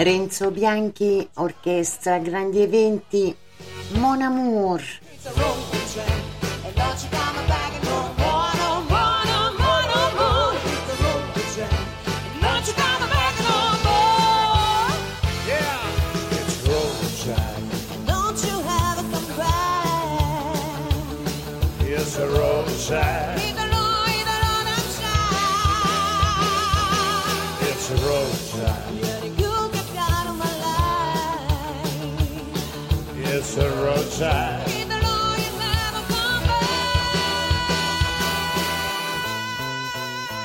Renzo 0.03 0.51
Bianchi, 0.51 1.29
orchestra, 1.35 2.19
grandi 2.19 2.61
eventi, 2.63 3.37
Mon 3.93 4.21
Amour. 4.21 4.81
Hit 4.81 5.23
the 5.23 5.31
road. 5.41 5.72
side. 34.13 34.71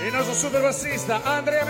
Il 0.05 0.13
nostro 0.13 0.33
super 0.33 0.61
bassista 0.61 1.21
Andrea 1.23 1.65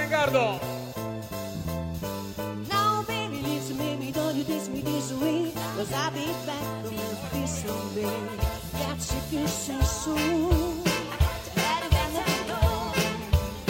Now 2.69 3.03
baby 3.07 3.41
listen, 3.41 3.77
baby, 3.77 4.11
don't 4.11 4.35
you 4.35 4.43
diss 4.43 4.67
me 4.67 4.81
this 4.81 5.11
way. 5.13 5.51
Cause 5.75 5.91
I'll 5.91 6.11
be 6.11 6.27
back 6.45 6.83
you 6.91 6.97
this 7.33 7.63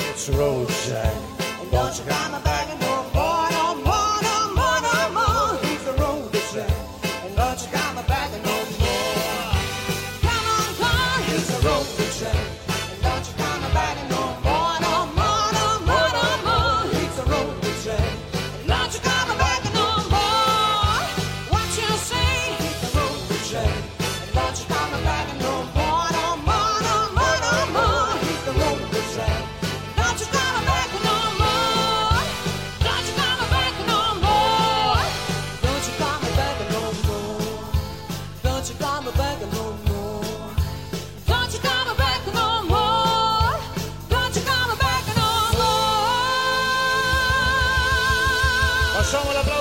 It's 0.10 0.30
roadside. 0.30 1.16
Don't 1.72 1.98
you 1.98 2.06
come 2.06 2.44
back 2.44 2.70
and. 2.70 3.07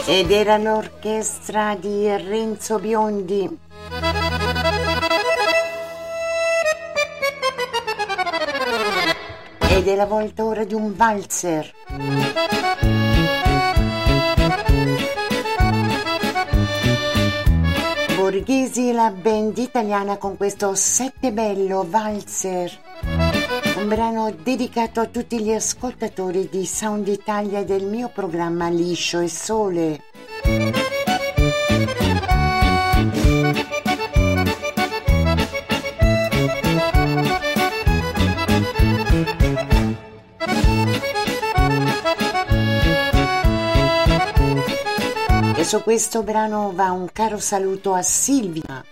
Ed 0.08 0.30
era 0.30 0.56
l'orchestra 0.56 1.74
di 1.74 2.06
Renzo 2.06 2.78
Biondi. 2.78 3.58
Ed 9.68 9.88
è 9.88 9.96
la 9.96 10.06
volta 10.06 10.44
ora 10.44 10.62
di 10.62 10.74
un 10.74 10.94
valzer. 10.94 11.74
Borghesi, 18.14 18.92
la 18.92 19.10
band 19.10 19.58
italiana 19.58 20.18
con 20.18 20.36
questo 20.36 20.76
Sette 20.76 21.32
Bello 21.32 21.84
Valzer. 21.84 22.85
Un 23.86 23.94
brano 23.94 24.34
dedicato 24.42 24.98
a 24.98 25.06
tutti 25.06 25.40
gli 25.40 25.52
ascoltatori 25.52 26.48
di 26.50 26.66
Sound 26.66 27.06
Italia 27.06 27.62
del 27.62 27.84
mio 27.84 28.10
programma 28.12 28.68
Liscio 28.68 29.20
e 29.20 29.28
Sole. 29.28 30.00
E 45.54 45.62
su 45.64 45.80
questo 45.84 46.24
brano 46.24 46.72
va 46.74 46.90
un 46.90 47.06
caro 47.12 47.38
saluto 47.38 47.94
a 47.94 48.02
Silvia. 48.02 48.84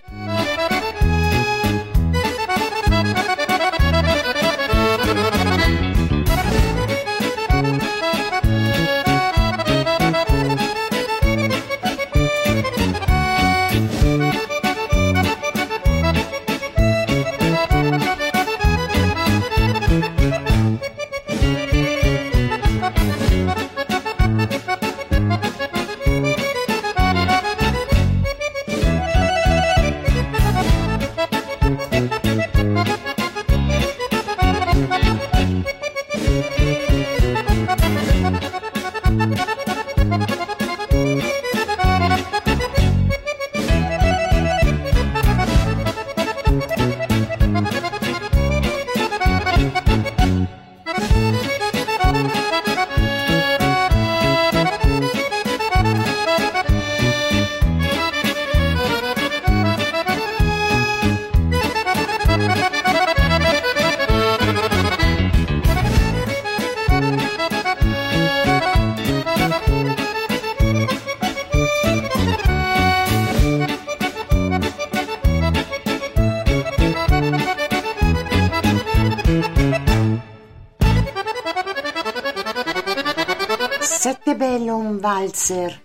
Valzer. 85.35 85.83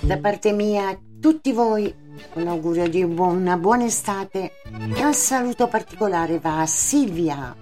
Da 0.00 0.18
parte 0.18 0.52
mia 0.52 0.88
a 0.88 0.98
tutti 1.20 1.52
voi 1.52 1.94
un 2.34 2.48
augurio 2.48 2.88
di 2.88 3.02
una 3.02 3.56
buona 3.56 3.84
estate 3.84 4.52
e 4.96 5.04
un 5.04 5.14
saluto 5.14 5.68
particolare 5.68 6.38
va 6.38 6.60
a 6.60 6.66
Silvia. 6.66 7.56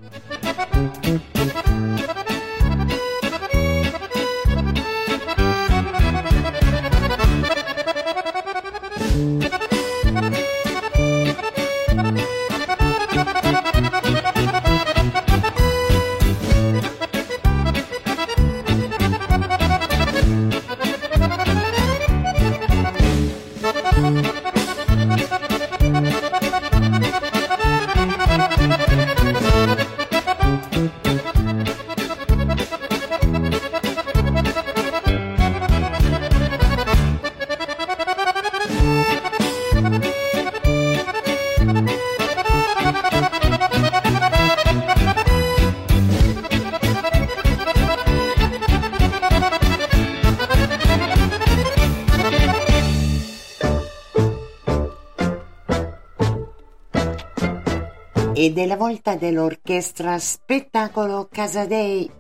Volta 58.77 59.17
dell'orchestra 59.17 60.19
Spettacolo 60.19 61.29
Casadei. 61.31 62.11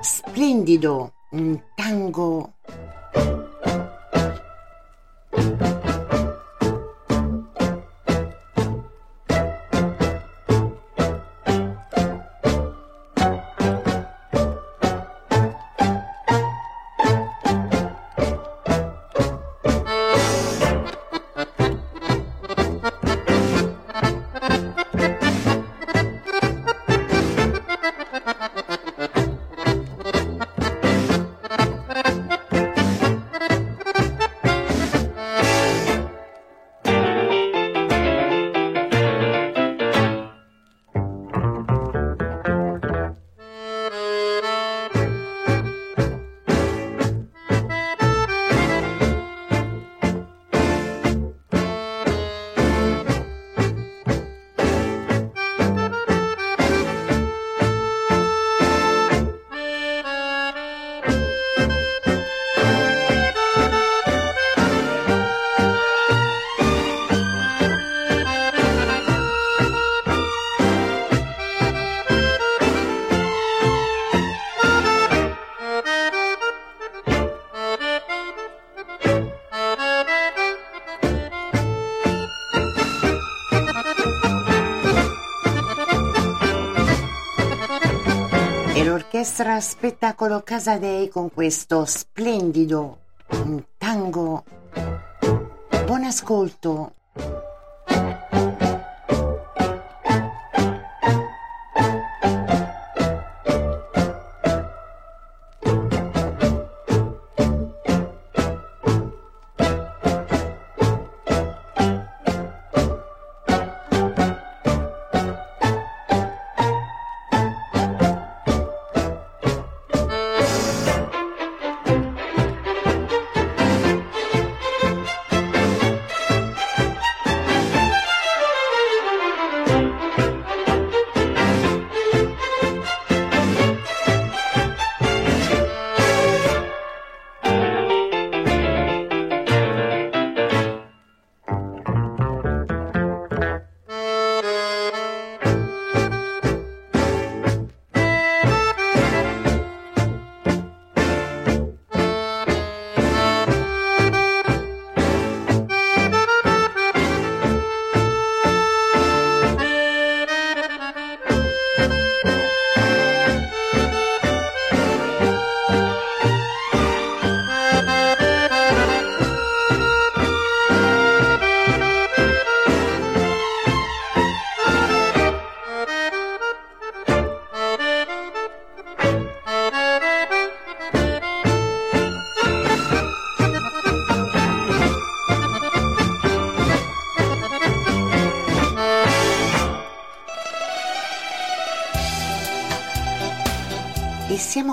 Splendido, 0.00 1.12
un 1.30 1.60
tango 1.74 2.54
l'orchestra 89.36 89.60
Spettacolo 89.60 90.40
Casadei 90.40 91.10
con 91.10 91.30
questo 91.30 91.84
splendido 91.84 93.00
tango. 93.76 94.44
Buon 95.84 96.04
ascolto. 96.04 96.94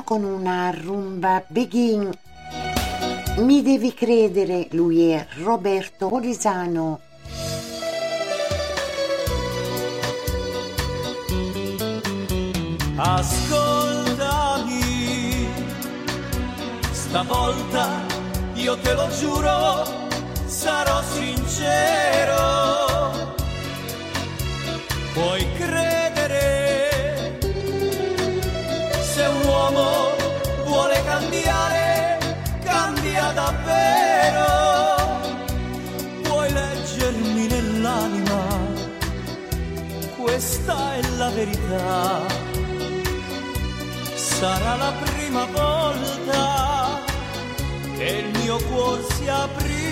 Con 0.04 0.24
una 0.24 0.72
rumba 0.72 1.43
begin. 1.47 2.10
Mi 3.38 3.62
devi 3.62 3.93
credere, 3.93 4.68
lui 4.72 5.10
è 5.10 5.26
Roberto 5.41 6.08
Polisano. 6.08 6.99
Ascoltami, 12.95 14.78
stavolta 16.91 18.22
io 18.56 18.78
te 18.78 18.93
lo 18.93 19.10
giuro, 19.10 19.84
sarò 20.45 21.01
sincero. 21.01 22.41
Puoi 25.14 25.53
la 41.24 41.30
verità. 41.30 42.21
Sarà 44.15 44.76
la 44.76 44.93
prima 45.03 45.45
volta 45.45 46.99
che 47.95 48.09
il 48.24 48.39
mio 48.39 48.57
cuore 48.69 49.03
si 49.13 49.28
aprirà. 49.30 49.82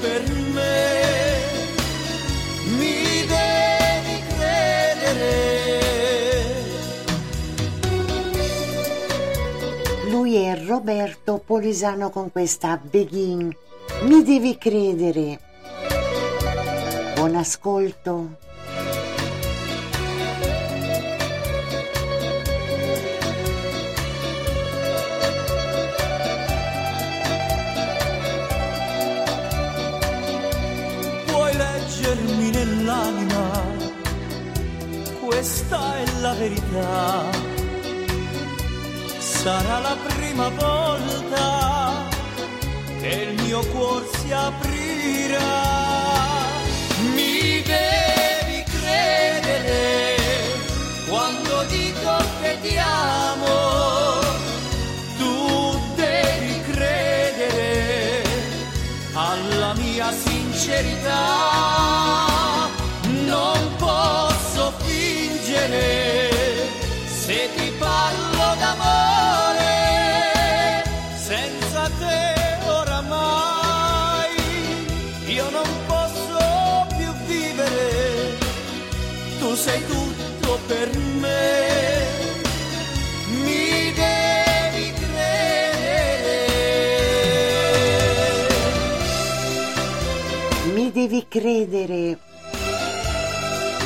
Per 0.00 0.22
me. 0.54 0.98
Mi 2.76 3.26
devi 3.26 4.22
credere. 4.34 5.80
Lui 10.10 10.36
è 10.36 10.64
Roberto 10.64 11.42
Polisano 11.44 12.10
con 12.10 12.32
questa 12.32 12.80
Begin. 12.82 13.54
Mi 14.02 14.22
devi 14.22 14.56
credere. 14.56 15.40
Buon 17.14 17.36
ascolto. 17.36 18.48
Verità 36.40 37.30
sarà 39.18 39.78
la 39.80 39.96
prima 40.08 40.48
volta 40.48 42.08
che 42.98 43.08
il 43.28 43.42
mio 43.42 43.60
cuore 43.66 44.06
si 44.14 44.32
aprirà. 44.32 45.38
Mi 47.14 47.62
devi 47.74 48.64
credere 48.74 50.16
quando 51.10 51.64
dico 51.68 52.16
che 52.40 52.56
ti 52.62 52.76
amo. 52.78 54.20
Tu 55.18 55.78
devi 55.94 56.60
credere 56.72 58.24
alla 59.12 59.74
mia 59.74 60.10
sincerità. 60.10 61.26
Non 63.26 63.76
posso 63.76 64.72
fingere 64.78 65.99
sei 79.54 79.84
tutto 79.86 80.58
per 80.66 80.96
me. 80.96 82.06
Mi 83.42 83.92
devi 83.94 84.92
credere. 84.92 86.46
Mi 90.74 90.92
devi 90.92 91.26
credere. 91.28 92.18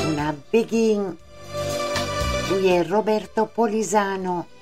Una 0.06 0.34
begin. 0.50 1.16
Lui 2.48 2.68
è 2.68 2.84
Roberto 2.86 3.46
Polisano. 3.46 4.53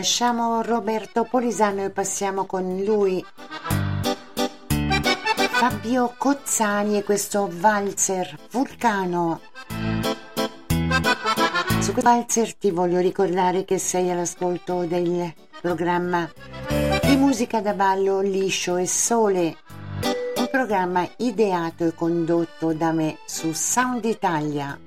Lasciamo 0.00 0.62
Roberto 0.62 1.24
Polisano 1.24 1.84
e 1.84 1.90
passiamo 1.90 2.46
con 2.46 2.82
lui. 2.86 3.22
Fabio 5.50 6.14
Cozzani 6.16 6.96
e 6.96 7.04
questo 7.04 7.50
valzer 7.52 8.34
Vulcano. 8.50 9.42
Su 11.80 11.92
questo 11.92 12.00
valzer 12.00 12.54
ti 12.54 12.70
voglio 12.70 12.98
ricordare 12.98 13.66
che 13.66 13.76
sei 13.76 14.10
all'ascolto 14.10 14.86
del 14.86 15.34
programma 15.60 16.26
di 17.02 17.16
musica 17.16 17.60
da 17.60 17.74
ballo 17.74 18.20
Liscio 18.20 18.78
e 18.78 18.86
Sole, 18.86 19.58
un 20.36 20.48
programma 20.50 21.06
ideato 21.18 21.84
e 21.84 21.94
condotto 21.94 22.72
da 22.72 22.92
me 22.92 23.18
su 23.26 23.52
Sound 23.52 24.06
Italia. 24.06 24.78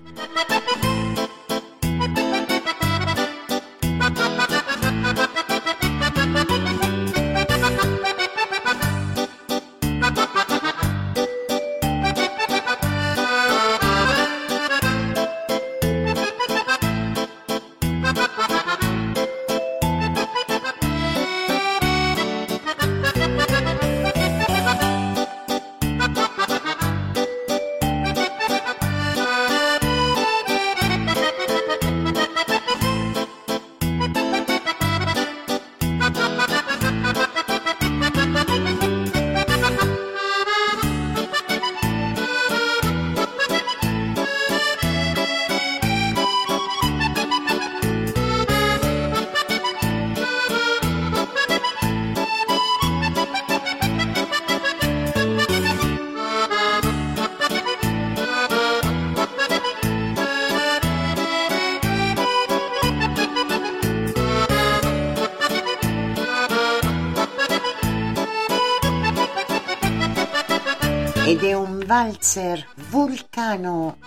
Valzer 72.03 72.67
vulcano. 72.91 73.97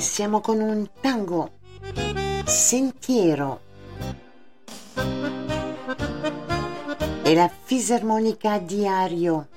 Siamo 0.00 0.40
con 0.40 0.60
un 0.60 0.88
tango 1.00 1.50
sentiero. 2.44 3.60
E 7.22 7.34
la 7.34 7.50
fisarmonica 7.64 8.58
diario 8.58 9.48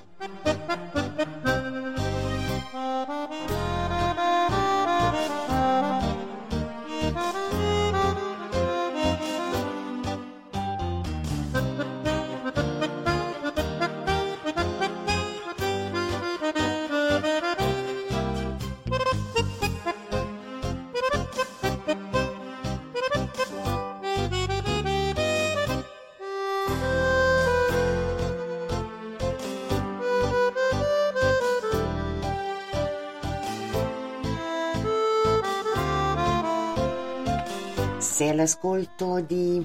all'ascolto 38.41 39.19
di 39.19 39.63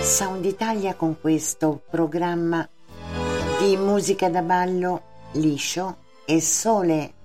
Sound 0.00 0.44
Italia 0.44 0.94
con 0.94 1.20
questo 1.20 1.82
programma 1.88 2.68
di 3.60 3.76
musica 3.76 4.28
da 4.28 4.42
ballo 4.42 5.02
liscio 5.32 5.98
e 6.24 6.40
sole. 6.40 7.15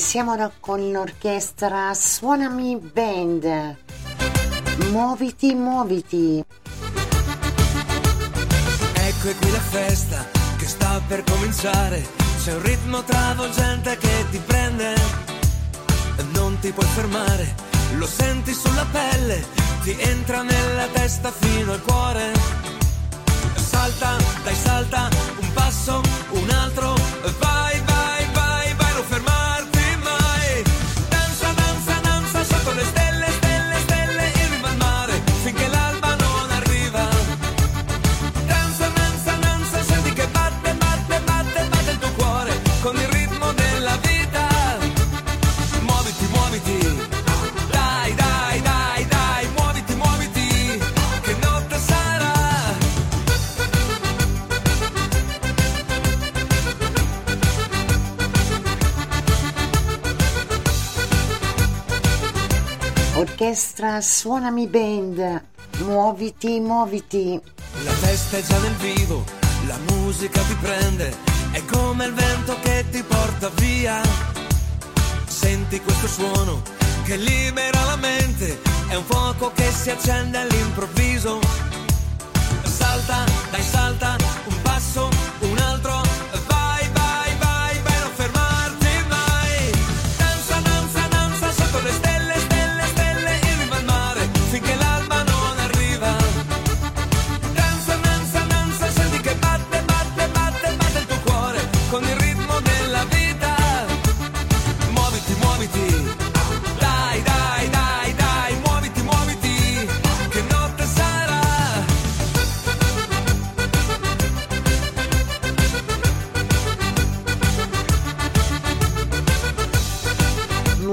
Siamo 0.00 0.34
con 0.60 0.90
l'orchestra 0.90 1.92
Suonami 1.92 2.76
Band. 2.78 3.76
Muoviti, 4.90 5.54
muoviti. 5.54 6.42
Ecco 8.94 9.28
qui 9.38 9.50
la 9.50 9.60
festa 9.60 10.26
che 10.56 10.66
sta 10.66 11.00
per 11.06 11.22
cominciare. 11.22 12.02
C'è 12.42 12.54
un 12.54 12.62
ritmo 12.62 13.02
travolgente 13.02 13.98
che 13.98 14.24
ti 14.30 14.38
prende. 14.38 14.94
Non 16.32 16.58
ti 16.60 16.72
puoi 16.72 16.86
fermare, 16.86 17.54
lo 17.96 18.06
senti 18.06 18.54
sulla 18.54 18.86
pelle, 18.90 19.44
ti 19.82 19.94
entra 20.00 20.42
nella 20.42 20.86
testa 20.92 21.30
fino 21.30 21.72
al 21.72 21.82
cuore. 21.82 22.32
Salta, 23.54 24.16
dai 24.44 24.54
salta, 24.54 24.69
Suonami 64.20 64.66
Band. 64.66 65.44
Muoviti, 65.78 66.60
muoviti. 66.60 67.40
La 67.84 67.90
festa 67.90 68.36
è 68.36 68.42
già 68.42 68.58
nel 68.58 68.74
vivo, 68.74 69.24
la 69.66 69.78
musica 69.94 70.42
ti 70.42 70.54
prende, 70.60 71.16
è 71.52 71.64
come 71.64 72.04
il 72.04 72.12
vento 72.12 72.54
che 72.60 72.84
ti 72.90 73.02
porta 73.02 73.48
via. 73.54 73.98
Senti 75.26 75.80
questo 75.80 76.06
suono 76.06 76.60
che 77.04 77.16
libera 77.16 77.82
la 77.84 77.96
mente, 77.96 78.60
è 78.88 78.94
un 78.94 79.04
fuoco 79.04 79.52
che 79.54 79.70
si 79.72 79.88
accende 79.88 80.36
all'improvviso. 80.36 81.40
Salta, 82.64 83.24
dai 83.50 83.62
salta, 83.62 84.16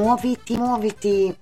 Muoviti, 0.08 0.56
muoviti. 0.56 1.36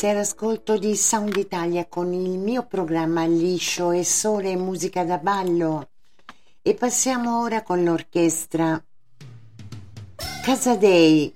E 0.00 0.02
se 0.02 0.14
l'ascolto 0.14 0.78
di 0.78 0.96
Sound 0.96 1.36
Italia 1.36 1.84
con 1.84 2.14
il 2.14 2.38
mio 2.38 2.64
programma 2.64 3.26
Liscio 3.26 3.90
e 3.90 4.02
Sole 4.02 4.56
Musica 4.56 5.04
da 5.04 5.18
Ballo. 5.18 5.90
E 6.62 6.72
passiamo 6.72 7.42
ora 7.42 7.62
con 7.62 7.84
l'orchestra 7.84 8.82
Casadei 10.42 11.34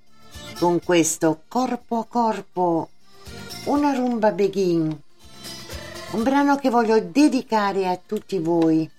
con 0.59 0.81
questo 0.83 1.43
Corpo 1.47 1.99
a 1.99 2.07
Corpo, 2.07 2.89
una 3.67 3.93
rumba 3.93 4.33
begin, 4.33 4.99
un 6.13 6.23
brano 6.23 6.57
che 6.57 6.71
voglio 6.71 6.99
dedicare 6.99 7.87
a 7.87 8.01
tutti 8.03 8.39
voi 8.39 8.91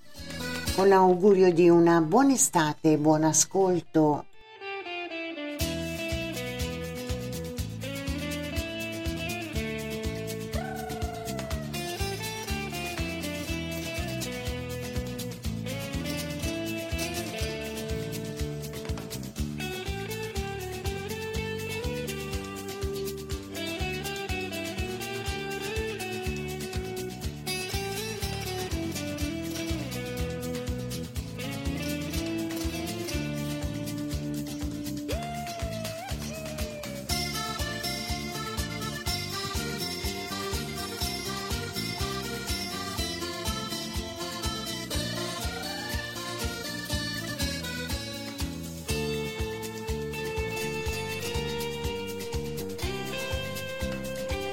con 0.75 0.87
l'augurio 0.89 1.51
di 1.51 1.69
una 1.69 2.01
buona 2.01 2.33
estate 2.33 2.97
buon 2.97 3.23
ascolto. 3.23 4.25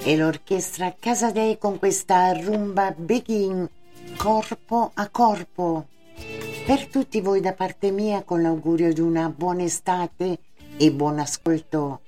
E 0.04 0.16
l'orchestra 0.16 0.94
Casadei 0.98 1.58
con 1.58 1.78
questa 1.78 2.32
rumba 2.32 2.92
begin 2.96 3.68
corpo 4.16 4.90
a 4.94 5.08
corpo. 5.08 5.86
Per 6.66 6.86
tutti 6.86 7.20
voi 7.20 7.40
da 7.40 7.52
parte 7.52 7.90
mia 7.90 8.22
con 8.22 8.42
l'augurio 8.42 8.92
di 8.92 9.00
una 9.00 9.28
buona 9.28 9.62
estate 9.62 10.38
e 10.76 10.90
buon 10.90 11.20
ascolto. 11.20 12.00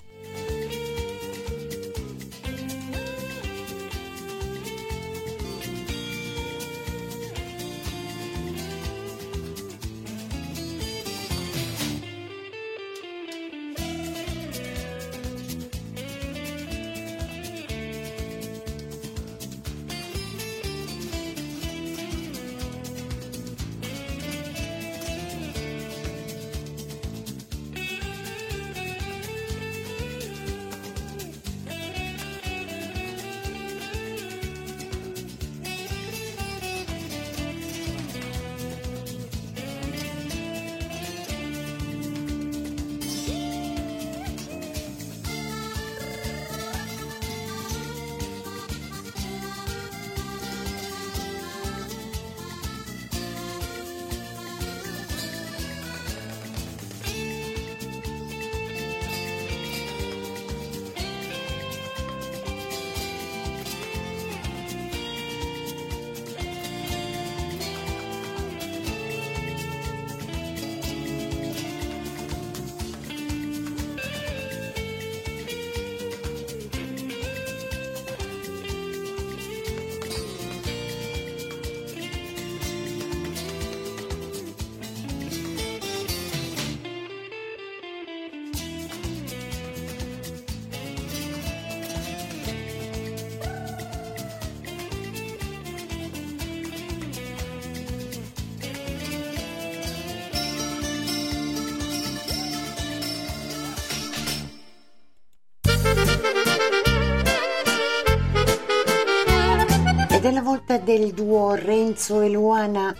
Del 110.85 111.13
duo 111.13 111.55
Renzo 111.55 112.21
e 112.21 112.29
Luana. 112.29 112.95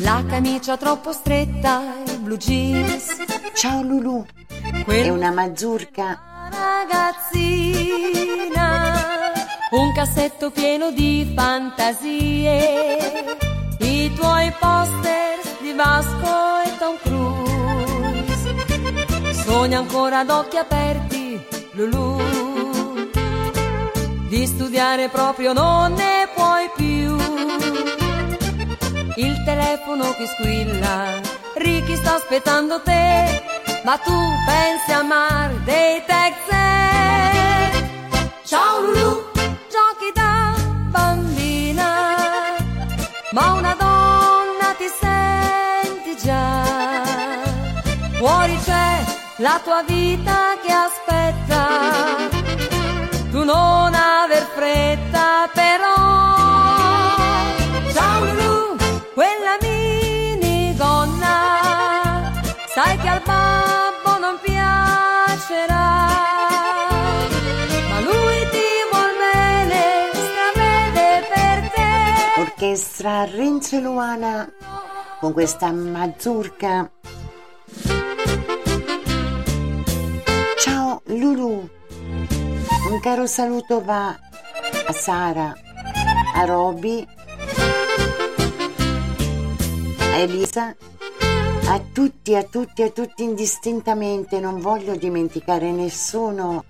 La 0.00 0.22
camicia 0.28 0.76
troppo 0.76 1.12
stretta, 1.12 1.94
il 2.06 2.18
blue 2.18 2.36
jeans. 2.36 3.16
Ciao 3.54 3.80
Lulu. 3.82 4.22
È 4.86 5.08
una 5.08 5.30
mazurka. 5.32 6.50
Ragazzina, 6.50 7.72
un 9.70 9.94
cassetto 9.94 10.50
pieno 10.50 10.90
di 10.92 11.32
fantasie. 11.34 13.08
I 13.80 14.12
tuoi 14.14 14.52
poster 14.60 15.38
di 15.62 15.72
Vasco 15.72 16.60
e 16.64 16.76
Tom 16.78 16.98
Cruise. 17.02 18.34
Sogna 19.42 19.78
ancora 19.78 20.18
ad 20.20 20.28
occhi 20.28 20.58
aperti, 20.58 21.42
Lulu. 21.72 22.25
Di 24.28 24.44
studiare 24.44 25.08
proprio 25.08 25.52
non 25.52 25.92
ne 25.92 26.28
puoi 26.34 26.68
più. 26.74 27.16
Il 29.14 29.42
telefono 29.44 30.12
che 30.14 30.26
squilla, 30.26 31.20
Ricky 31.54 31.96
sta 31.96 32.16
aspettando 32.16 32.82
te, 32.82 33.42
ma 33.84 33.96
tu 33.98 34.12
pensi 34.44 34.92
a 34.92 35.02
Mar 35.02 35.50
dei 35.64 36.02
Texas. 36.04 37.84
Ciao 38.44 38.80
Lulu, 38.80 39.30
giochi 39.70 40.10
da 40.12 40.54
bambina, 40.90 42.56
ma 43.30 43.52
una 43.52 43.74
donna 43.78 44.74
ti 44.76 44.88
senti 45.00 46.16
già. 46.22 46.64
Fuori 48.18 48.58
c'è 48.64 49.04
la 49.36 49.60
tua 49.62 49.82
vita 49.86 50.56
che 50.62 50.72
aspetta, 50.72 51.05
non 53.46 53.94
aver 53.94 54.44
fretta 54.54 55.48
però. 55.54 55.94
Ciao 57.92 58.24
Lulu, 58.24 58.76
quella 59.14 59.56
minigonna, 59.62 61.32
sai 62.74 62.98
che 62.98 63.08
al 63.08 63.22
babbo 63.24 64.18
non 64.18 64.36
piacerà, 64.42 66.08
ma 67.88 68.00
lui 68.00 68.48
ti 68.50 68.66
vuol 68.90 69.12
bene, 69.16 70.10
stravede 70.12 71.08
per 71.32 71.70
te. 71.70 72.40
Orchestra 72.40 73.26
Renzo 73.26 73.76
e 73.76 73.80
Luana 73.80 74.50
con 75.20 75.32
questa 75.32 75.70
mazurka. 75.70 76.90
Ciao 80.58 81.00
Lulu. 81.04 81.75
Un 82.88 83.00
caro 83.00 83.26
saluto 83.26 83.82
va 83.82 84.16
a 84.86 84.92
Sara, 84.92 85.52
a 86.34 86.44
Roby, 86.44 87.04
a 89.98 90.16
Elisa, 90.18 90.76
a 91.66 91.80
tutti, 91.92 92.36
a 92.36 92.44
tutti, 92.44 92.84
a 92.84 92.90
tutti 92.90 93.24
indistintamente, 93.24 94.38
non 94.38 94.60
voglio 94.60 94.94
dimenticare 94.94 95.72
nessuno. 95.72 96.64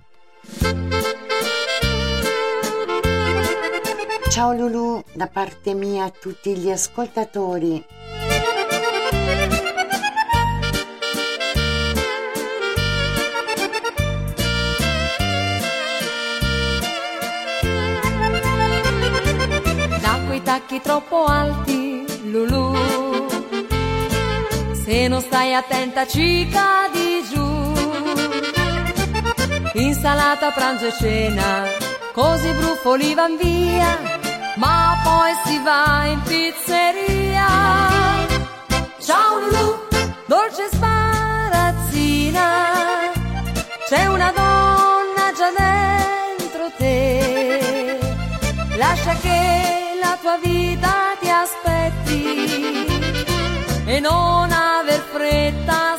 Ciao 4.29 4.53
Lulu, 4.53 5.03
da 5.13 5.27
parte 5.27 5.75
mia 5.75 6.05
a 6.05 6.09
tutti 6.11 6.57
gli 6.57 6.71
ascoltatori. 6.71 7.85
Tacchi 20.67 20.81
troppo 20.81 21.23
alti, 21.23 22.05
Lulu. 22.23 22.75
Se 24.83 25.07
non 25.07 25.21
stai 25.21 25.53
attenta 25.53 26.05
ci 26.05 26.45
cadi 26.49 27.23
giù. 27.31 27.73
Insalata, 29.75 30.51
pranzo 30.51 30.87
e 30.87 30.93
cena, 30.99 31.63
così 32.11 32.51
brufoli 32.51 33.13
van 33.13 33.37
via, 33.37 33.97
ma 34.55 34.99
poi 35.03 35.33
si 35.45 35.57
va 35.63 36.03
in 36.05 36.21
pizzeria. 36.23 37.47
Ciao 38.99 39.39
Lulu, 39.39 39.87
dolce 40.25 40.67
sbarazzina, 40.71 42.49
c'è 43.87 44.05
una 44.07 44.33
donna 44.35 45.31
già 45.37 45.49
dentro 45.55 46.69
te. 46.77 47.99
Lascia 48.75 49.13
che 49.21 49.86
la 49.99 50.17
tua 50.21 50.37
vita 50.37 51.15
ti 51.19 51.29
aspetti 51.29 52.45
e 53.85 53.99
non 53.99 54.51
aver 54.51 54.99
fretta 55.11 55.97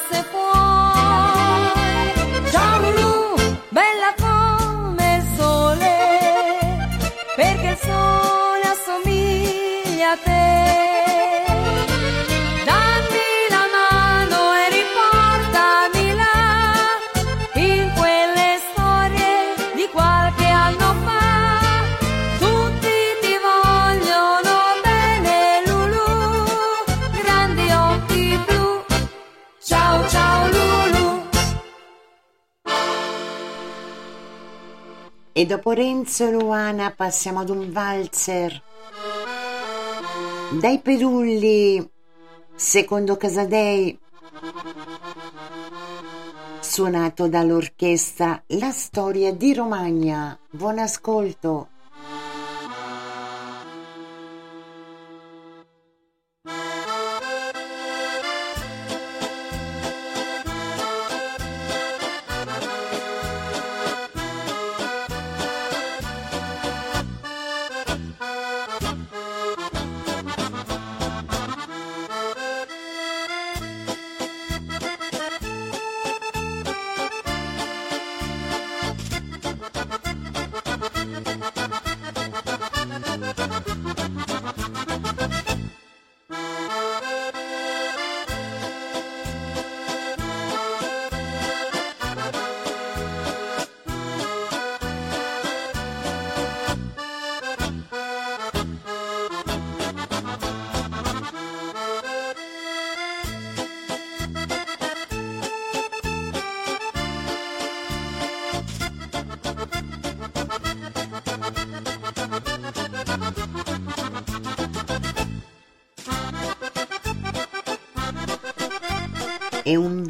E 35.38 35.46
dopo 35.46 35.70
Renzo 35.70 36.28
Luana 36.32 36.90
passiamo 36.90 37.38
ad 37.38 37.50
un 37.50 37.70
valzer. 37.70 38.60
Dai 40.60 40.80
Pedulli, 40.80 41.88
secondo 42.56 43.16
Casadei, 43.16 43.96
suonato 46.58 47.28
dall'orchestra 47.28 48.42
La 48.46 48.72
Storia 48.72 49.32
di 49.32 49.54
Romagna. 49.54 50.36
Buon 50.50 50.80
ascolto. 50.80 51.68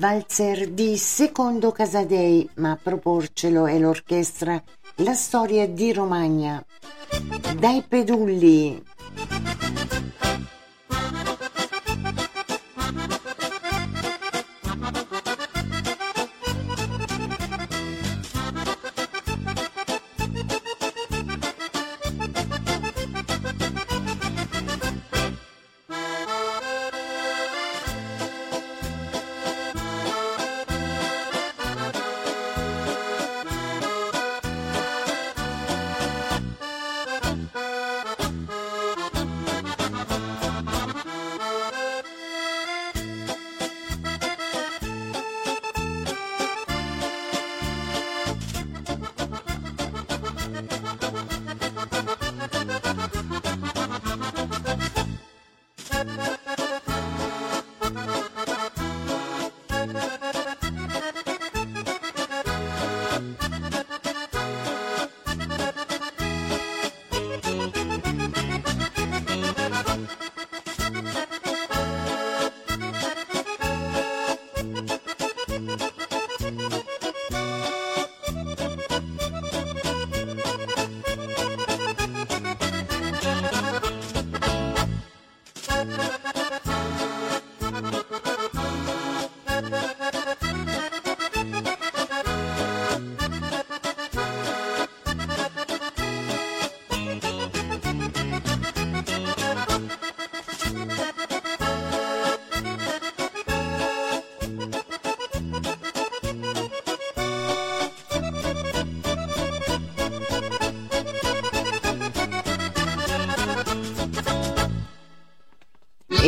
Valzer 0.09 0.71
di 0.71 0.97
secondo 0.97 1.71
Casadei, 1.71 2.49
ma 2.55 2.71
a 2.71 2.79
proporcelo 2.83 3.67
è 3.67 3.79
l'orchestra 3.79 4.61
La 4.97 5.13
Storia 5.13 5.69
di 5.69 5.93
Romagna. 5.93 6.65
Dai 7.55 7.85
Pedulli. 7.87 8.88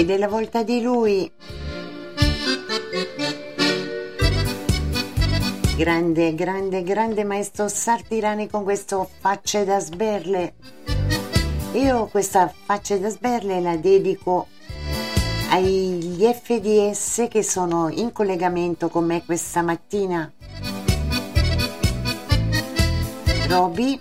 Ed 0.01 0.09
è 0.09 0.17
la 0.17 0.29
volta 0.29 0.63
di 0.63 0.81
lui. 0.81 1.31
Grande, 5.77 6.35
grande, 6.35 6.83
grande 6.83 7.23
maestro 7.23 7.69
Sartirani 7.69 8.49
con 8.49 8.63
questo 8.63 9.07
facce 9.21 9.67
da 9.67 9.79
sberle. 9.79 10.55
Io 11.73 12.07
questa 12.07 12.51
faccia 12.65 12.97
da 12.97 13.11
sberle 13.11 13.61
la 13.61 13.77
dedico 13.77 14.47
agli 15.51 16.25
FDS 16.25 17.27
che 17.29 17.43
sono 17.43 17.91
in 17.91 18.11
collegamento 18.11 18.89
con 18.89 19.05
me 19.05 19.23
questa 19.27 19.61
mattina. 19.61 20.33
Roby, 23.49 24.01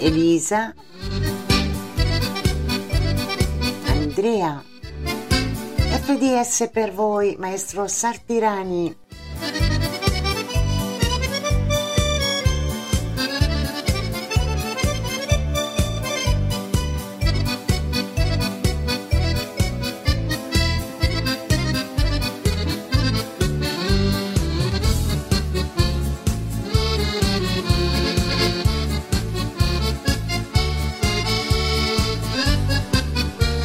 Elisa, 0.00 0.74
Andrea. 3.86 4.69
FDS 6.10 6.70
per 6.72 6.92
voi, 6.92 7.36
maestro 7.38 7.86
Sartirani. 7.86 8.96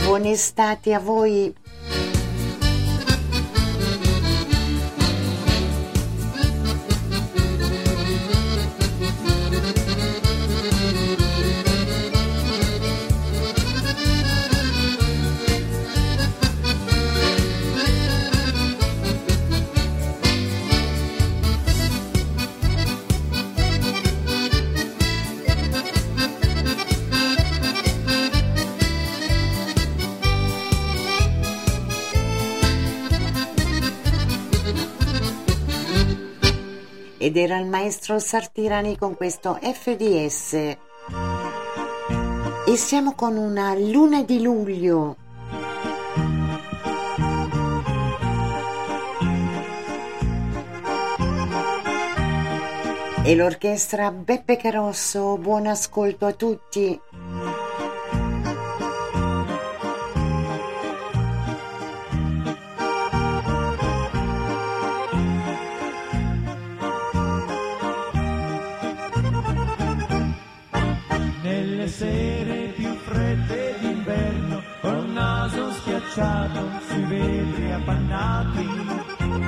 Buona 0.04 0.30
estate 0.30 0.94
a 0.94 1.00
voi. 1.00 1.52
Ed 37.36 37.42
era 37.42 37.58
il 37.58 37.68
maestro 37.68 38.18
Sartirani 38.18 38.98
con 38.98 39.18
questo 39.18 39.60
FDS. 39.62 40.54
E 40.54 40.78
siamo 42.78 43.14
con 43.14 43.36
una 43.36 43.76
luna 43.76 44.24
di 44.24 44.42
luglio. 44.42 45.18
E 53.22 53.36
l'orchestra 53.36 54.12
Beppe 54.12 54.56
Carosso, 54.56 55.38
buon 55.38 55.68
ascolto 55.68 56.26
a 56.26 56.32
tutti. 56.32 56.98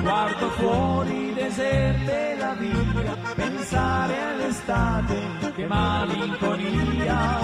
Guardo 0.08 0.50
fuori 0.52 1.34
deserte 1.34 2.34
la 2.38 2.54
via, 2.54 3.14
pensare 3.34 4.22
all'estate, 4.22 5.16
che 5.54 5.66
malinconia, 5.66 7.38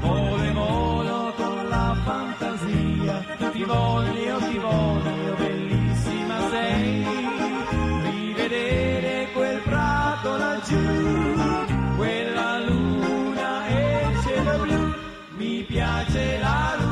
vole 0.00 0.52
volo 0.52 1.32
con 1.36 1.68
la 1.68 1.96
fantasia, 2.04 3.24
ti 3.50 3.64
voglio, 3.64 4.38
ti 4.38 4.58
voglio, 4.58 5.34
bellissima 5.36 6.48
sei, 6.50 7.06
rivedere 8.02 9.28
quel 9.32 9.60
prato 9.62 10.36
laggiù, 10.36 11.34
quella 11.96 12.60
luna 12.60 13.66
e 13.66 14.06
il 14.10 14.20
cielo 14.22 14.58
blu, 14.58 14.94
mi 15.38 15.64
piace 15.64 16.38
la 16.38 16.74
luna, 16.76 16.85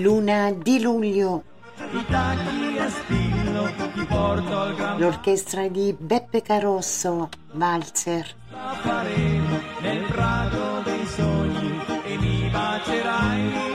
Luna 0.00 0.50
di 0.52 0.80
luglio. 0.80 1.44
L'orchestra 4.96 5.68
di 5.68 5.94
Beppe 5.98 6.40
Carosso, 6.40 7.28
Walzer. 7.52 8.34
faremo 8.80 9.58
nel 9.80 10.02
prato 10.04 10.80
dei 10.84 11.06
sogni 11.06 11.80
e 12.04 12.16
mi 12.16 12.48
bacerai. 12.50 13.69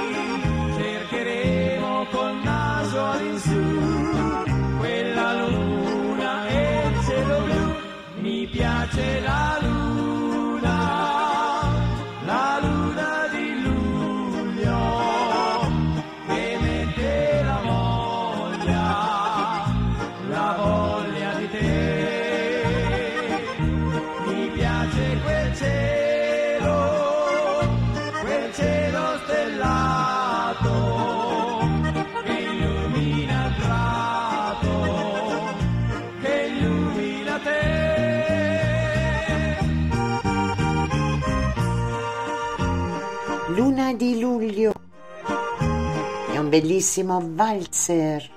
Bellissimo 46.61 47.19
valzer. 47.35 48.29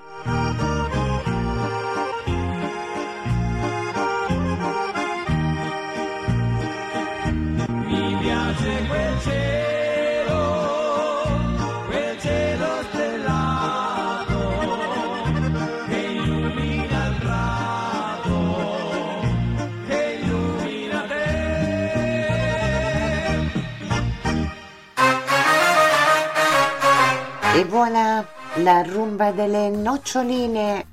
Voilà 27.69 28.25
la 28.63 28.83
rumba 28.83 29.31
delle 29.31 29.69
noccioline. 29.69 30.87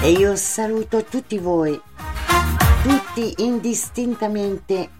E 0.00 0.10
io 0.10 0.34
saluto 0.34 1.04
tutti 1.04 1.38
voi, 1.38 1.80
tutti 2.82 3.34
indistintamente. 3.38 4.90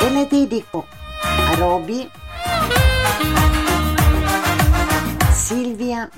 E 0.00 0.10
la 0.10 0.24
dedico 0.24 0.86
a 1.22 1.54
Roby, 1.56 2.10
Silvia, 5.30 6.08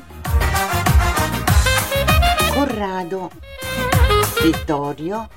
Corrado, 2.54 3.30
Vittorio, 4.40 5.28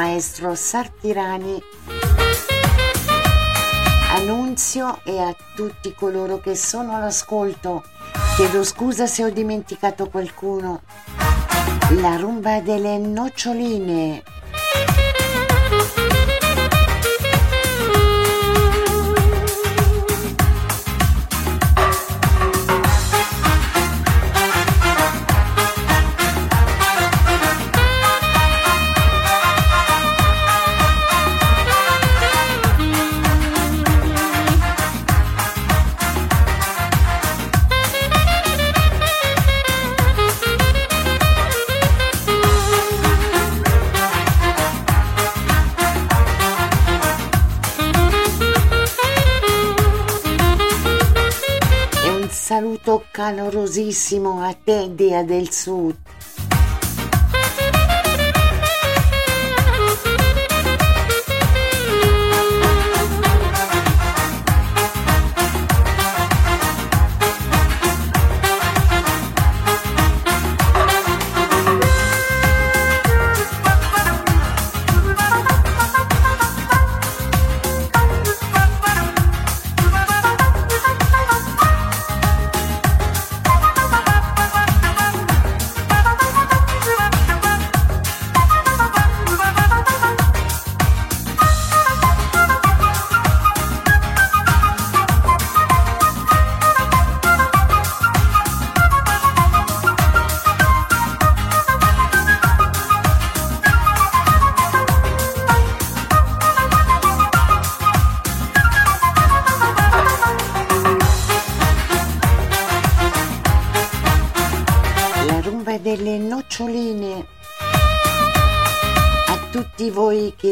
maestro 0.00 0.54
Sartirani, 0.54 1.62
Annunzio 4.14 5.00
e 5.04 5.18
a 5.18 5.36
tutti 5.54 5.92
coloro 5.92 6.40
che 6.40 6.56
sono 6.56 6.96
all'ascolto. 6.96 7.84
Chiedo 8.34 8.64
scusa 8.64 9.06
se 9.06 9.24
ho 9.24 9.28
dimenticato 9.28 10.08
qualcuno. 10.08 10.80
La 12.00 12.16
rumba 12.16 12.60
delle 12.60 12.96
noccioline. 12.96 14.22
Calorosissimo 53.20 54.42
a 54.42 54.54
te, 54.54 54.88
Dea 54.88 55.22
del 55.24 55.50
Sud. 55.50 55.94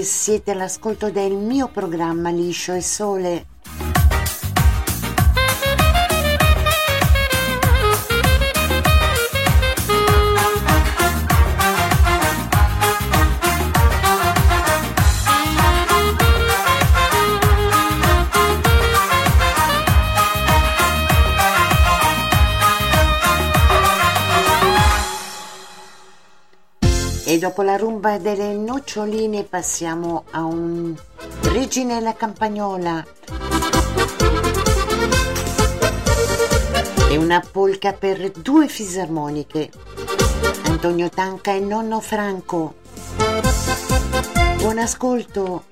Siete 0.09 0.53
all'ascolto 0.53 1.11
del 1.11 1.35
mio 1.35 1.69
programma 1.69 2.31
Liscio 2.31 2.73
e 2.73 2.81
Sole. 2.81 3.47
Dopo 27.39 27.63
la 27.63 27.77
rumba 27.77 28.19
delle 28.19 28.53
noccioline 28.53 29.45
passiamo 29.45 30.25
a 30.33 30.43
un 30.45 30.93
Reginella 31.43 32.15
Campagnola. 32.15 33.07
E 37.09 37.17
una 37.17 37.41
polca 37.41 37.93
per 37.93 38.33
due 38.33 38.67
fisarmoniche. 38.67 39.71
Antonio 40.65 41.09
Tanca 41.09 41.53
e 41.53 41.61
Nonno 41.61 42.01
Franco. 42.01 42.75
Buon 44.57 44.79
ascolto. 44.79 45.65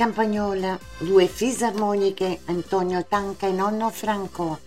Campagnola, 0.00 0.78
due 0.96 1.26
fisarmoniche, 1.26 2.40
Antonio 2.46 3.04
Tanca 3.06 3.46
e 3.46 3.52
nonno 3.52 3.90
Franco. 3.90 4.60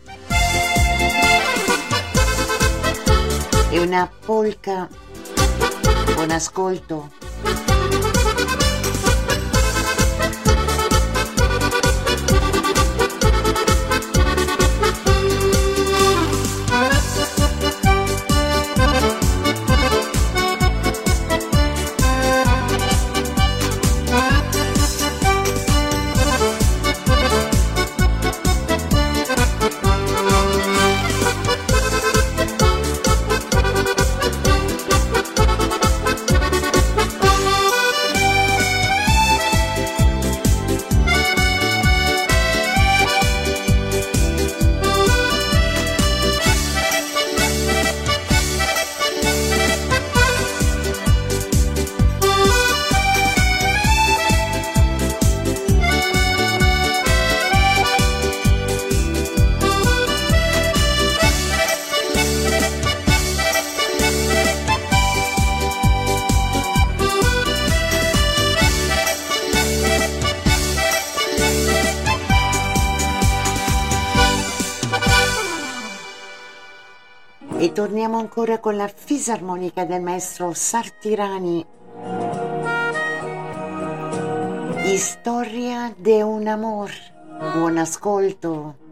E 3.72 3.80
una 3.80 4.08
polca. 4.24 4.88
Buon 6.14 6.30
ascolto. 6.30 7.23
Torniamo 77.94 78.18
ancora 78.18 78.60
con 78.60 78.76
la 78.76 78.88
fisarmonica 78.88 79.86
del 79.86 80.02
maestro 80.02 80.52
Sartirani. 80.56 81.64
Storia 84.96 85.94
de 86.00 86.24
un 86.24 86.48
amor. 86.48 86.90
Buon 87.54 87.78
ascolto. 87.78 88.83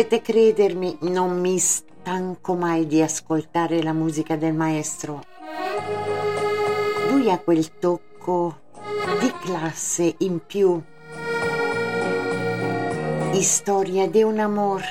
Dovete 0.00 0.22
credermi, 0.22 0.96
non 1.02 1.38
mi 1.38 1.58
stanco 1.58 2.54
mai 2.54 2.86
di 2.86 3.02
ascoltare 3.02 3.82
la 3.82 3.92
musica 3.92 4.34
del 4.34 4.54
maestro. 4.54 5.22
Lui 7.10 7.30
ha 7.30 7.38
quel 7.38 7.78
tocco 7.78 8.60
di 9.20 9.30
classe 9.42 10.14
in 10.18 10.40
più. 10.46 10.80
Storia 13.40 14.08
di 14.08 14.22
un 14.22 14.38
amor. 14.38 14.82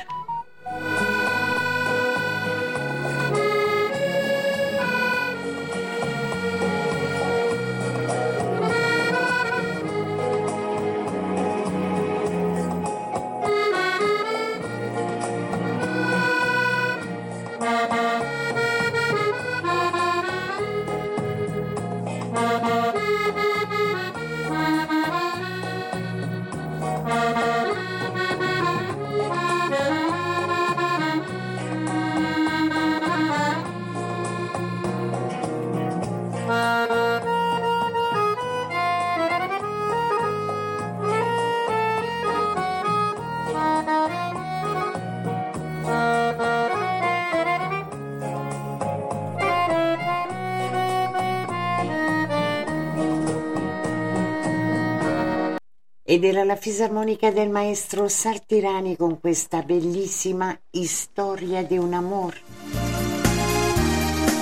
Ed 56.20 56.26
era 56.26 56.44
la 56.44 56.58
fisarmonica 56.58 57.32
del 57.32 57.48
maestro 57.48 58.10
Sartirani 58.10 58.98
con 58.98 59.22
questa 59.22 59.62
bellissima 59.62 60.54
storia 60.84 61.64
di 61.64 61.78
un 61.78 61.94
amor. 61.94 62.36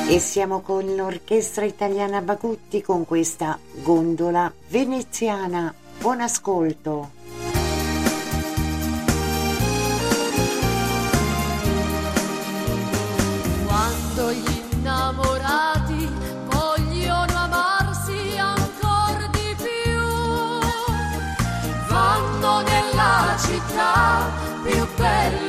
E 0.10 0.18
siamo 0.18 0.62
con 0.62 0.96
l'orchestra 0.96 1.66
italiana 1.66 2.22
Bagutti 2.22 2.82
con 2.82 3.06
questa 3.06 3.60
gondola 3.84 4.52
veneziana. 4.70 5.72
Buon 6.00 6.22
ascolto. 6.22 7.17
Nella 23.58 23.66
città 23.66 24.32
più 24.64 25.47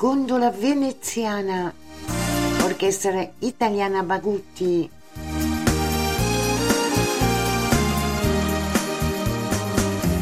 gondola 0.00 0.50
veneziana, 0.50 1.70
orchestra 2.64 3.32
italiana 3.40 4.02
Bagutti. 4.02 4.90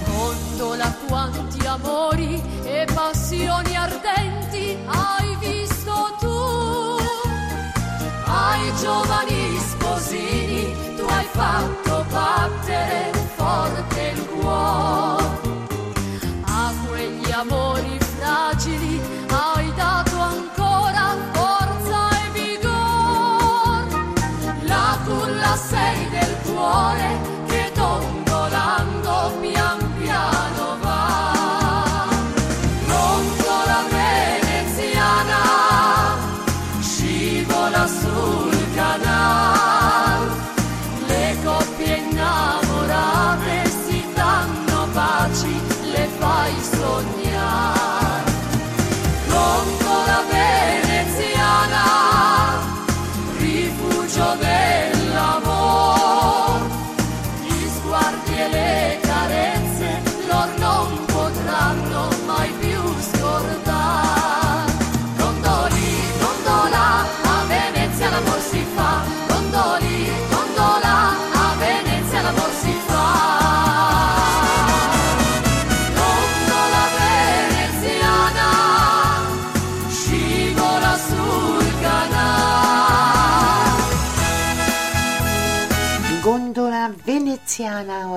Gondola 0.05 0.93
quanti 1.07 1.65
amori 1.65 2.43
e 2.65 2.89
passioni 2.93 3.77
ardenti 3.77 4.77
hai 4.87 5.37
visto 5.39 6.17
tu. 6.19 6.97
Ai 8.25 8.73
giovani 8.81 9.59
sposini 9.61 10.75
tu 10.97 11.05
hai 11.05 11.27
fatto 11.31 12.05
battere 12.11 13.13
forte 13.37 14.13
il 14.13 14.27
cuore. 14.27 15.18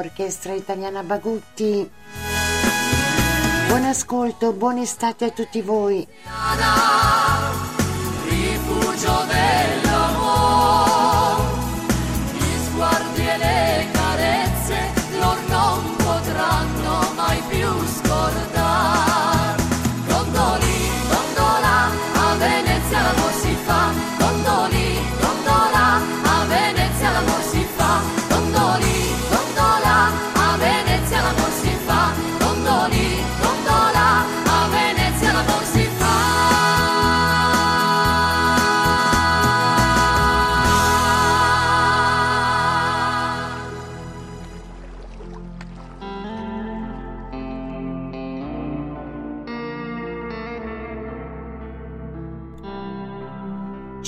Orchestra 0.02 0.54
italiana 0.54 1.04
Bagutti. 1.04 1.90
Buon 3.68 3.86
ascolto, 3.86 4.52
buona 4.52 4.82
estate 4.82 5.26
a 5.26 5.30
tutti 5.30 5.62
voi. 5.62 6.08
rifugio 8.28 9.26
dell'amor. 9.28 9.91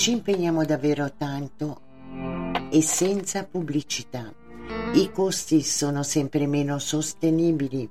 Ci 0.04 0.10
impegniamo 0.10 0.66
davvero 0.66 1.14
tanto 1.14 1.80
e 2.70 2.82
senza 2.82 3.44
pubblicità. 3.44 4.30
I 4.92 5.10
costi 5.10 5.62
sono 5.62 6.02
sempre 6.02 6.46
meno 6.46 6.78
sostenibili. 6.78 7.88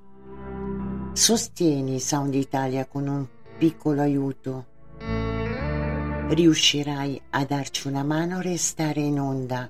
Sostieni 1.11 1.99
Sound 1.99 2.35
Italia 2.35 2.85
con 2.85 3.07
un 3.07 3.25
piccolo 3.57 4.01
aiuto. 4.01 4.67
Riuscirai 6.29 7.19
a 7.31 7.45
darci 7.45 7.87
una 7.87 8.03
mano 8.03 8.37
a 8.37 8.43
restare 8.43 9.01
in 9.01 9.19
onda. 9.19 9.67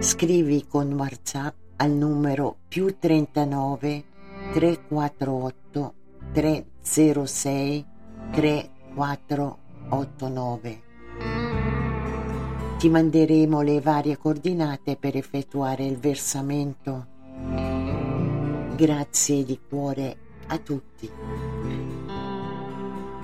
Scrivi 0.00 0.66
con 0.66 0.92
WhatsApp 0.92 1.54
al 1.76 1.92
numero 1.92 2.56
più 2.66 2.98
39 2.98 4.04
348 4.54 5.94
306 6.32 7.86
3489. 8.32 10.85
Ti 12.78 12.90
manderemo 12.90 13.62
le 13.62 13.80
varie 13.80 14.18
coordinate 14.18 14.96
per 14.96 15.16
effettuare 15.16 15.86
il 15.86 15.96
versamento. 15.96 17.06
Grazie 18.76 19.44
di 19.44 19.58
cuore 19.66 20.16
a 20.48 20.58
tutti. 20.58 21.10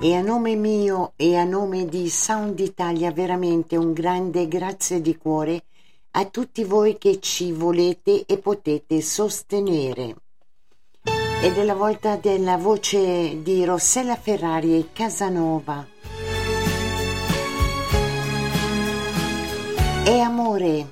E 0.01 0.15
a 0.15 0.21
nome 0.21 0.55
mio 0.55 1.13
e 1.15 1.37
a 1.37 1.43
nome 1.43 1.85
di 1.85 2.09
Sound 2.09 2.59
Italia 2.59 3.11
veramente 3.11 3.77
un 3.77 3.93
grande 3.93 4.47
grazie 4.47 5.01
di 5.01 5.15
cuore 5.17 5.65
a 6.15 6.25
tutti 6.25 6.63
voi 6.63 6.97
che 6.97 7.19
ci 7.19 7.51
volete 7.51 8.25
e 8.25 8.39
potete 8.39 9.01
sostenere. 9.01 10.15
Ed 11.43 11.57
è 11.57 11.63
la 11.63 11.75
volta 11.75 12.15
della 12.15 12.57
voce 12.57 13.43
di 13.43 13.63
Rossella 13.63 14.15
Ferrari 14.15 14.79
e 14.79 14.87
Casanova. 14.93 15.92
È 20.03 20.19
amore. 20.19 20.85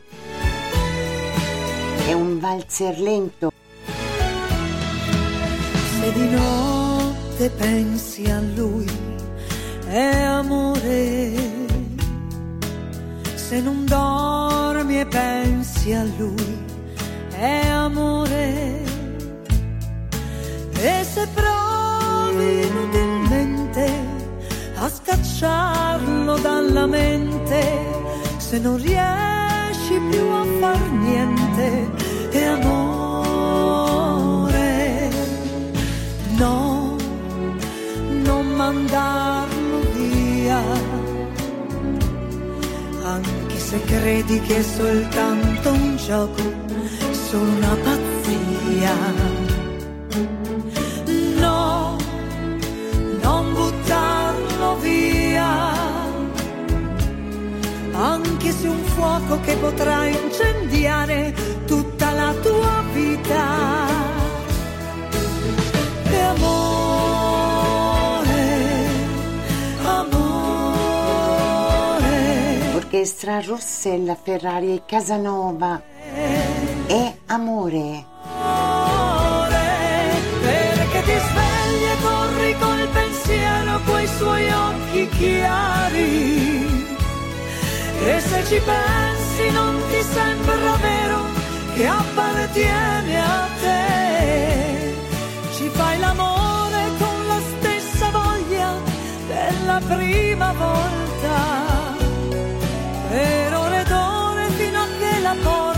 È 2.07 2.13
un 2.13 2.39
valzer 2.39 2.97
lento. 2.97 3.51
Se 5.99 6.13
di 6.13 6.29
notte 6.29 7.49
pensi 7.49 8.31
a 8.31 8.39
lui, 8.39 8.89
è 9.87 10.15
amore. 10.23 11.33
Se 13.35 13.59
non 13.59 13.85
dormi 13.85 15.01
e 15.01 15.05
pensi 15.05 15.91
a 15.91 16.05
lui, 16.17 16.57
è 17.31 17.67
amore. 17.67 18.81
E 20.71 21.03
se 21.03 21.27
provi 21.33 22.65
inutilmente 22.65 23.91
a 24.75 24.87
scacciarlo 24.89 26.37
dalla 26.37 26.85
mente, 26.85 28.10
se 28.51 28.59
non 28.59 28.75
riesci 28.75 29.97
più 30.09 30.27
a 30.27 30.45
far 30.59 30.91
niente, 30.91 31.89
è 32.31 32.43
amore. 32.43 33.79
No, 36.35 36.97
non 38.27 38.47
mandarlo 38.47 39.79
via, 39.95 40.61
anche 43.03 43.57
se 43.57 43.81
credi 43.85 44.41
che 44.41 44.57
è 44.57 44.63
soltanto 44.63 45.71
un 45.71 45.95
gioco, 45.95 46.43
solo 47.29 47.51
una 47.51 47.77
pazzia. 47.85 49.50
Anche 57.93 58.51
se 58.51 58.67
un 58.67 58.83
fuoco 58.83 59.39
che 59.41 59.55
potrà 59.55 60.05
incendiare 60.05 61.33
tutta 61.65 62.11
la 62.11 62.33
tua 62.41 62.83
vita. 62.93 63.87
È 66.03 66.19
amore, 66.19 67.49
amore. 69.83 70.91
Orchestra 72.75 73.41
Rossella 73.41 74.15
Ferrari 74.15 74.75
e 74.75 74.83
Casanova. 74.85 75.81
È 76.87 77.13
amore. 77.27 78.05
amore, 78.25 79.69
perché 80.41 81.01
ti 81.03 81.17
svegli 81.17 81.83
e 81.83 81.95
corri 82.01 82.55
col 82.59 82.87
pensiero 82.91 83.79
quei 83.85 84.07
suoi 84.07 84.49
occhi 84.51 85.07
chiari. 85.09 86.70
E 88.03 88.19
se 88.19 88.43
ci 88.45 88.59
pensi 88.59 89.49
non 89.51 89.79
ti 89.89 90.01
sembra 90.01 90.75
vero 90.81 91.19
che 91.75 91.85
appartiene 91.87 93.21
a 93.21 93.47
te. 93.61 94.95
Ci 95.55 95.69
fai 95.69 95.99
l'amore 95.99 96.83
con 96.97 97.27
la 97.27 97.39
stessa 97.51 98.09
voglia 98.09 98.73
della 99.27 99.79
prima 99.87 100.51
volta. 100.53 101.35
Per 103.09 103.53
ore 103.53 103.81
ed 103.81 103.91
ore 103.91 104.45
fino 104.57 104.79
a 104.81 104.87
che 104.99 105.19
la 105.21 105.35
porta 105.43 105.70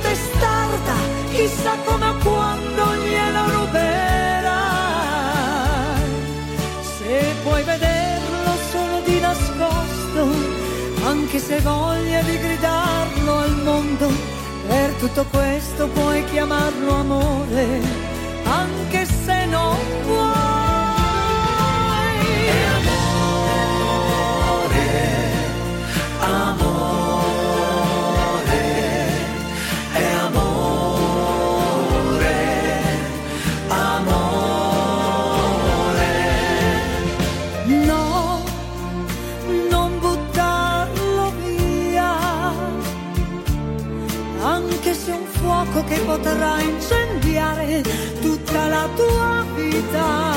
Testarda, 0.00 0.94
chissà 1.30 1.76
come 1.84 2.08
o 2.08 2.14
quando 2.22 2.94
glielo 3.04 3.50
ruberai. 3.50 4.48
Se 6.80 7.34
puoi 7.42 7.62
vederlo 7.64 8.52
solo 8.70 9.00
di 9.04 9.20
nascosto, 9.20 10.28
anche 11.04 11.38
se 11.38 11.60
voglia 11.60 12.22
di 12.22 12.38
gridarlo 12.38 13.38
al 13.38 13.56
mondo, 13.64 14.10
per 14.66 14.92
tutto 14.94 15.24
questo 15.30 15.88
puoi 15.88 16.24
chiamarlo 16.26 16.92
amore, 16.92 17.80
anche 18.44 19.04
se 19.04 19.46
non 19.46 19.76
vuoi. 20.04 20.67
Potrà 46.18 46.60
incendiare 46.60 47.82
tutta 48.20 48.68
la 48.68 48.88
tua 48.94 49.44
vita. 49.54 50.34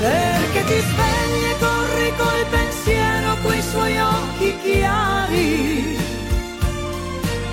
Perché 0.00 0.64
ti 0.64 0.80
svegli 0.88 1.44
e 1.44 1.56
corri 1.58 2.12
col 2.16 2.46
pensiero 2.50 3.36
quei 3.42 3.62
suoi 3.62 3.98
occhi 3.98 4.56
chiari. 4.62 5.96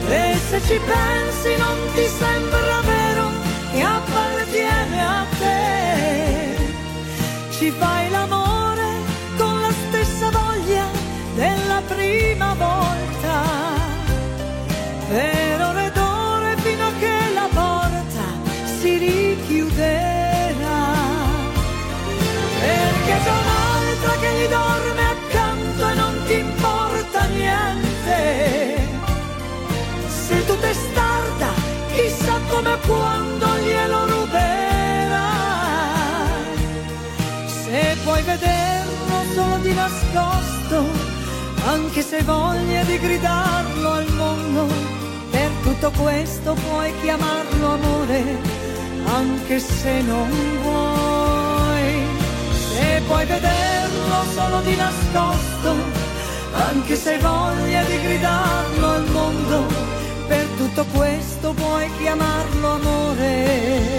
E 0.07 0.37
se 0.49 0.61
ci 0.61 0.79
pensi 0.93 1.55
non 1.57 1.77
ti 1.93 2.05
sembra 2.07 2.81
vero 2.93 3.29
che 3.71 3.81
appartiene 3.81 5.01
a 5.01 5.25
te. 5.39 5.57
Ci 7.51 7.69
fai 7.71 7.98
di 39.61 39.73
nascosto, 39.73 40.83
anche 41.65 42.01
se 42.01 42.21
voglia 42.23 42.83
di 42.83 42.97
gridarlo 42.97 43.91
al 43.91 44.07
mondo, 44.13 44.67
per 45.29 45.49
tutto 45.63 45.91
questo 46.01 46.53
puoi 46.53 46.93
chiamarlo 47.01 47.73
amore, 47.73 48.23
anche 49.05 49.59
se 49.59 50.01
non 50.01 50.29
vuoi. 50.61 52.17
Se 52.71 53.01
puoi 53.07 53.25
vederlo 53.25 54.23
solo 54.33 54.61
di 54.61 54.75
nascosto, 54.75 55.75
anche 56.53 56.95
se 56.95 57.17
voglia 57.19 57.83
di 57.83 58.01
gridarlo 58.01 58.87
al 58.87 59.05
mondo, 59.11 59.65
per 60.27 60.45
tutto 60.57 60.85
questo 60.93 61.53
puoi 61.53 61.89
chiamarlo 61.97 62.71
amore, 62.71 63.97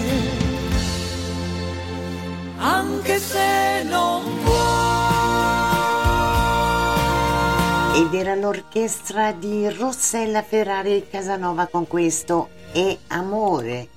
anche 2.59 3.19
se 3.19 3.82
non 3.89 4.23
vuoi. 4.45 5.10
Ed 8.01 8.14
era 8.14 8.35
l'orchestra 8.35 9.32
di 9.32 9.68
Rossella 9.68 10.43
Ferrari 10.43 11.06
Casanova 11.10 11.66
con 11.66 11.86
questo 11.86 12.48
E 12.72 13.01
Amore. 13.09 13.89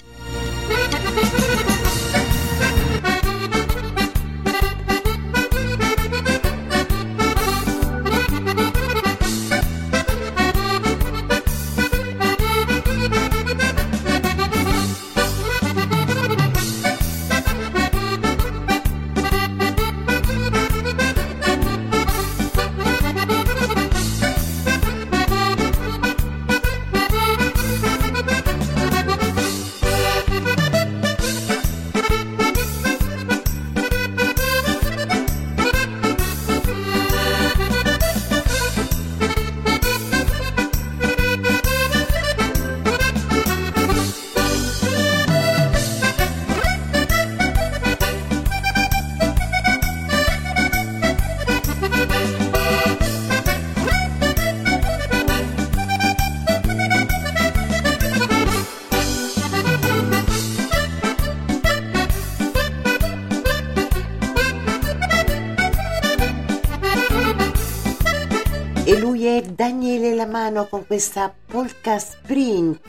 Con 70.54 70.86
questa 70.86 71.34
polka 71.48 71.96
sprint. 71.98 72.80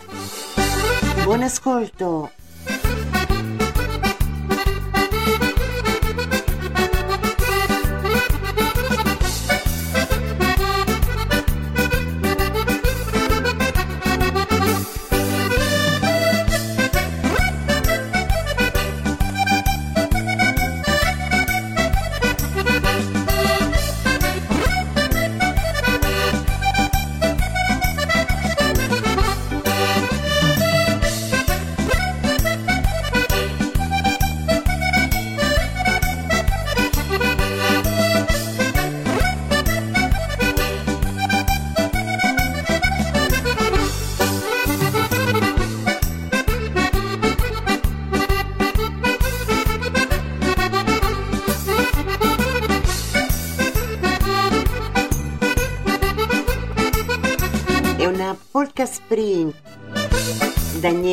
Buon 1.24 1.42
ascolto. 1.42 2.30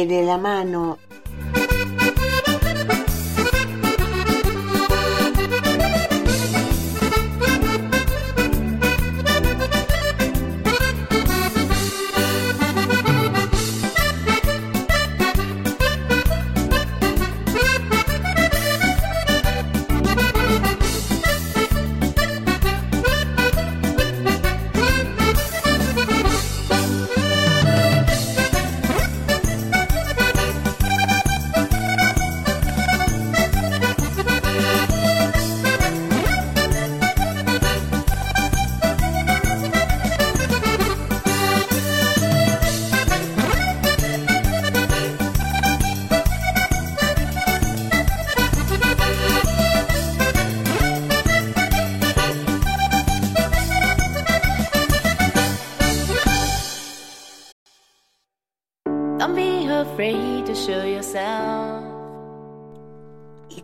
de 0.06 0.23
la 0.23 0.38
mano 0.38 0.98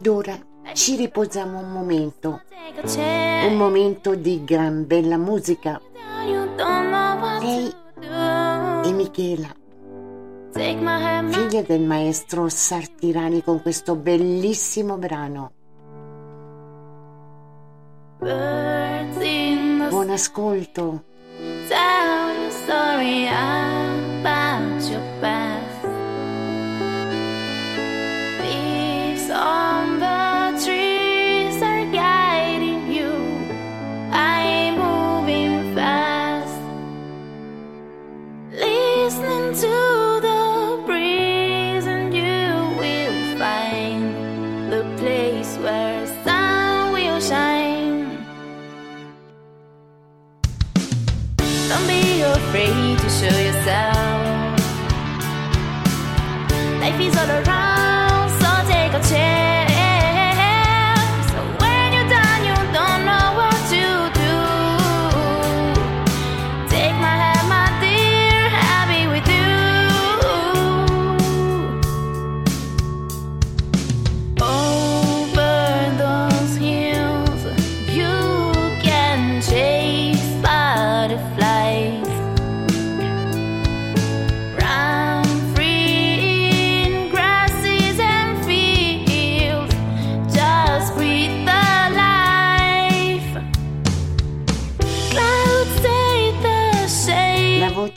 ed 0.08 0.14
ora 0.14 0.40
ci 0.74 0.96
riposiamo 0.96 1.60
un 1.60 1.70
momento, 1.70 2.42
un 3.46 3.56
momento 3.58 4.16
di 4.16 4.42
gran 4.46 4.88
bella 4.88 5.18
musica. 5.18 5.82
Lei 7.42 7.70
e 8.86 8.92
Michela, 8.94 9.54
figlia 10.54 11.62
del 11.62 11.82
maestro 11.82 12.48
Sartirani 12.48 13.44
con 13.44 13.62
questo 13.62 13.96
bellissimo 13.96 14.98
brano. 14.98 15.52
Buon 19.90 20.10
ascolto. 20.10 21.04
About 24.20 24.90
your 24.90 25.02
past. 25.22 25.86
Leaves 28.42 29.30
on 29.30 29.77
show 53.20 53.26
yourself. 53.26 54.60
Life 56.82 57.00
is 57.02 57.18
all 57.18 57.32
around, 57.32 57.67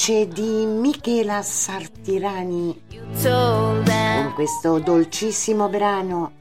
voce 0.01 0.27
di 0.29 0.65
Michela 0.65 1.43
Sartirani 1.43 2.75
con 3.23 4.33
questo 4.35 4.79
dolcissimo 4.79 5.69
brano. 5.69 6.33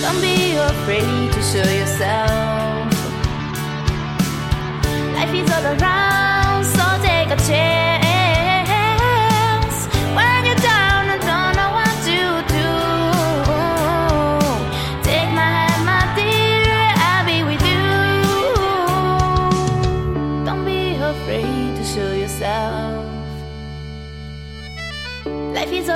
Don't 0.00 0.20
be 0.20 0.56
afraid 0.56 1.32
to 1.32 1.42
show 1.42 1.68
yourself. 1.68 2.92
Life 5.14 5.34
is 5.34 5.50
all 5.50 5.64
around, 5.64 6.33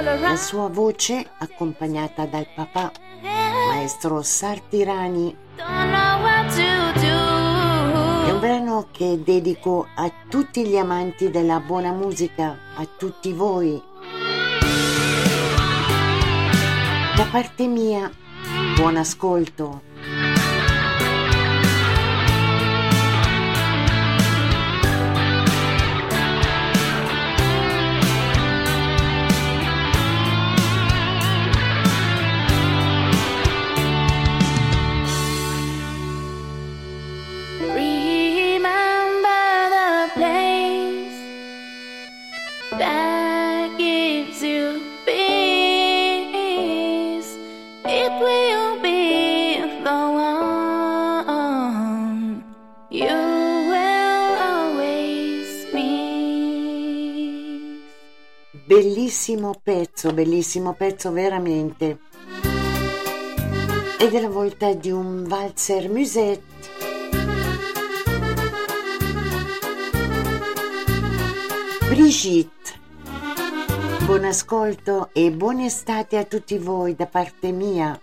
La 0.01 0.37
sua 0.37 0.69
voce, 0.69 1.29
accompagnata 1.39 2.25
dal 2.25 2.47
papà, 2.55 2.93
maestro 3.69 4.23
Sartirani, 4.23 5.37
è 5.57 5.63
un 8.31 8.39
brano 8.39 8.87
che 8.93 9.21
dedico 9.25 9.89
a 9.97 10.09
tutti 10.29 10.65
gli 10.69 10.77
amanti 10.77 11.31
della 11.31 11.59
buona 11.59 11.91
musica, 11.91 12.57
a 12.77 12.87
tutti 12.97 13.33
voi. 13.33 13.83
Da 17.17 17.27
parte 17.29 17.67
mia, 17.67 18.09
buon 18.77 18.99
ascolto. 18.99 19.88
Bellissimo 58.69 59.55
pezzo, 59.63 60.13
bellissimo 60.13 60.75
pezzo 60.75 61.11
veramente. 61.11 62.01
Ed 63.99 64.13
è 64.13 64.21
la 64.21 64.29
volta 64.29 64.75
di 64.75 64.91
un 64.91 65.25
valzer 65.27 65.89
musette. 65.89 66.43
Brigitte. 71.89 72.73
Buon 74.05 74.25
ascolto 74.25 75.09
e 75.15 75.33
buona 75.33 75.65
estate 75.65 76.19
a 76.19 76.25
tutti 76.25 76.59
voi 76.59 76.95
da 76.95 77.07
parte 77.07 77.53
mia. 77.53 77.99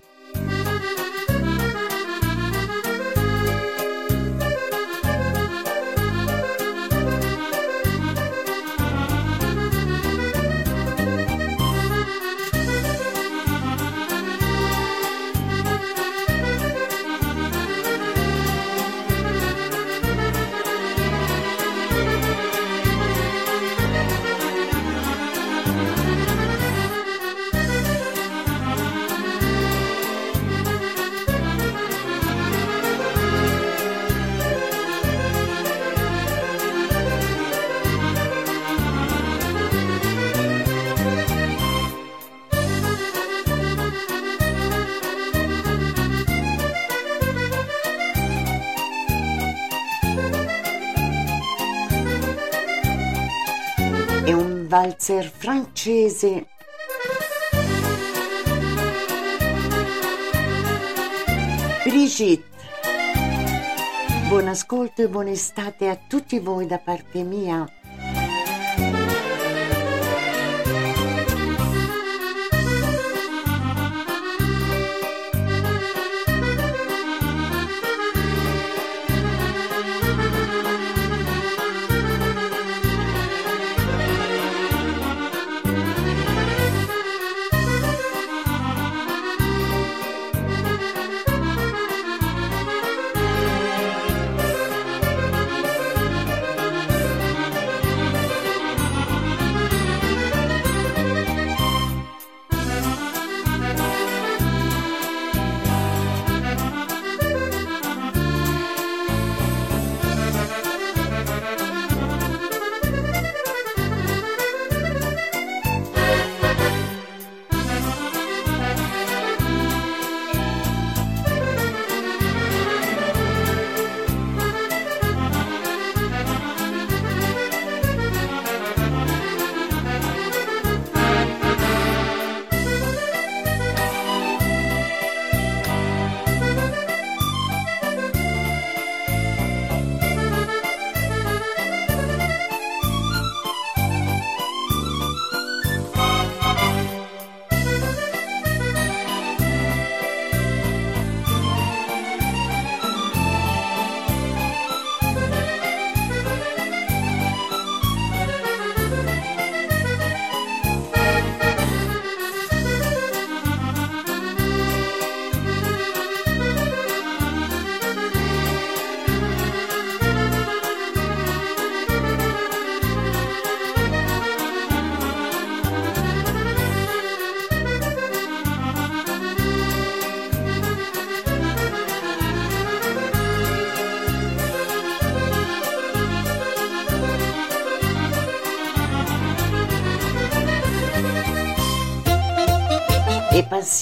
Valzer 54.75 55.31
francese. 55.31 56.47
Brigitte. 61.85 62.43
Buon 64.27 64.49
ascolto 64.49 65.01
e 65.01 65.07
buona 65.07 65.29
estate 65.29 65.87
a 65.87 65.95
tutti 65.95 66.39
voi 66.39 66.65
da 66.65 66.77
parte 66.77 67.23
mia. 67.23 67.65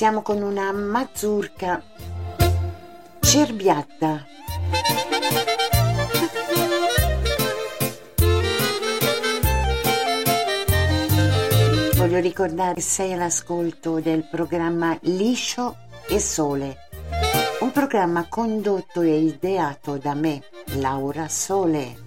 Passiamo 0.03 0.21
con 0.21 0.41
una 0.41 0.69
mazurka 0.73 1.81
cerbiatta. 3.21 4.25
Voglio 11.95 12.19
ricordare 12.19 12.73
che 12.73 12.81
sei 12.81 13.13
all'ascolto 13.13 14.01
del 14.01 14.27
programma 14.29 14.97
Liscio 15.03 15.77
e 16.09 16.19
Sole, 16.19 16.79
un 17.61 17.71
programma 17.71 18.25
condotto 18.27 18.99
e 18.99 19.17
ideato 19.19 19.95
da 19.95 20.13
me, 20.13 20.43
Laura 20.79 21.29
Sole. 21.29 22.02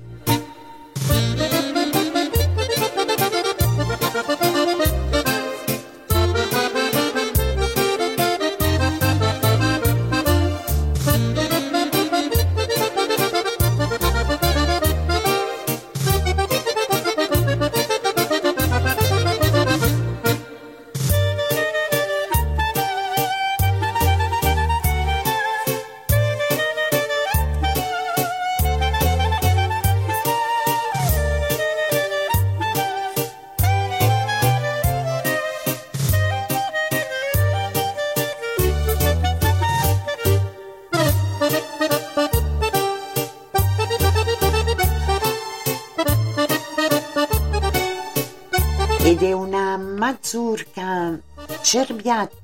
Cerbiatta. 52.06 52.35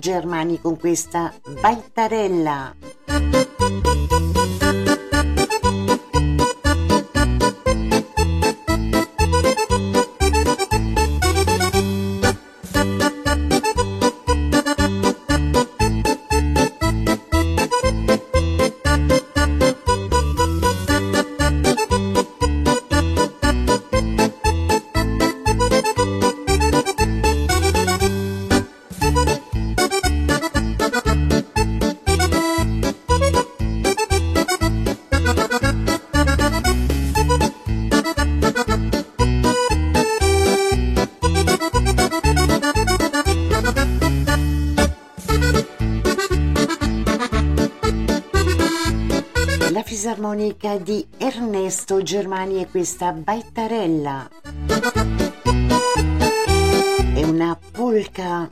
Germani 0.00 0.58
con 0.58 0.76
questa 0.78 1.32
Baittarella. 1.60 2.74
Ernesto 52.00 52.02
Germani 52.02 52.60
e 52.60 52.68
questa 52.68 53.12
Baittarella. 53.12 54.28
È 57.14 57.22
una 57.24 57.58
polca. 57.72 58.48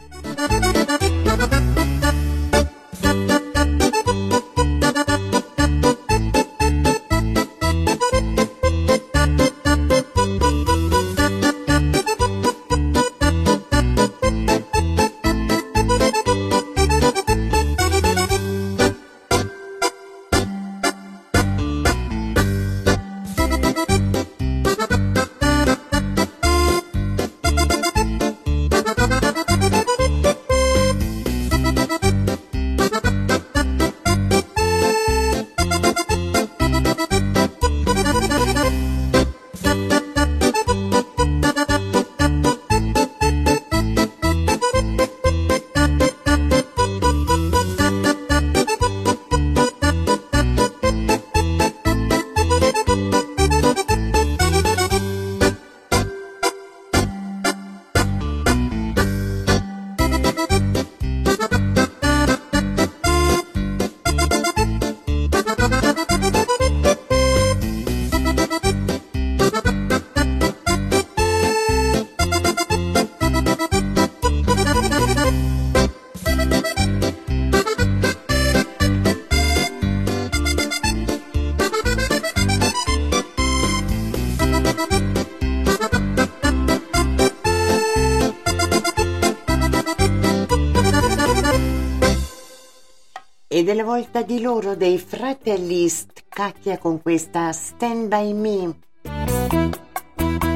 Volta 93.89 94.21
di 94.21 94.43
loro 94.43 94.75
dei 94.75 94.99
fratelli 94.99 95.89
Scacchia 95.89 96.77
con 96.77 97.01
questa 97.01 97.51
Stand 97.53 98.09
By 98.09 98.35
Me. 98.35 98.79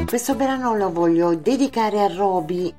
Questo 0.04 0.34
brano 0.34 0.76
lo 0.76 0.92
voglio 0.92 1.34
dedicare 1.34 2.02
a 2.02 2.14
Roby 2.14 2.74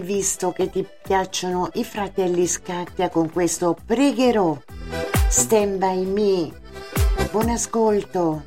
visto 0.00 0.52
che 0.52 0.70
ti 0.70 0.86
piacciono 1.02 1.68
i 1.74 1.84
fratelli 1.84 2.46
Scacchia 2.46 3.10
con 3.10 3.30
questo 3.30 3.76
pregherò. 3.84 4.56
Stand 5.28 5.78
by 5.78 6.04
me. 6.06 6.52
Buon 7.30 7.50
ascolto. 7.50 8.44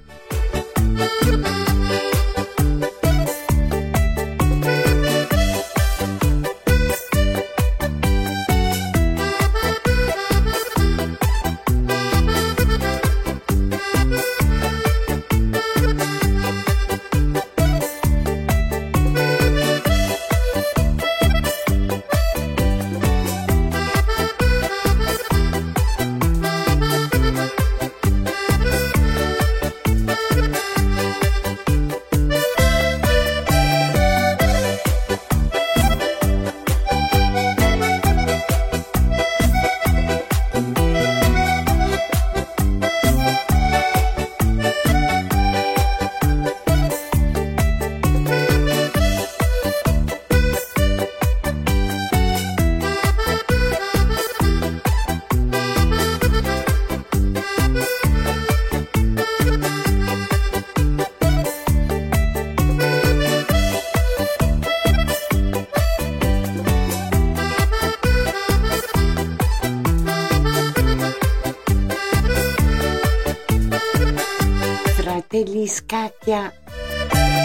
Scacchia, 76.25 76.51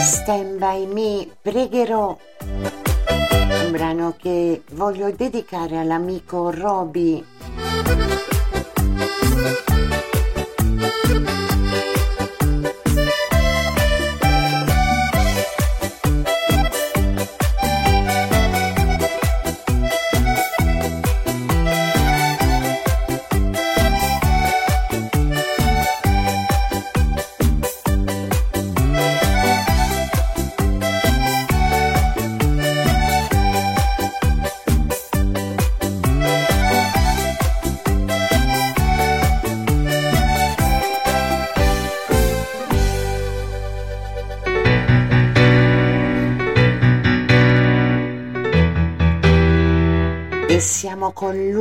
Stand 0.02 0.56
By 0.58 0.86
Me, 0.86 1.28
pregherò. 1.42 2.16
Un 3.10 3.72
brano 3.72 4.16
che 4.18 4.62
voglio 4.72 5.10
dedicare 5.10 5.76
all'amico 5.76 6.50
Roby. 6.50 7.22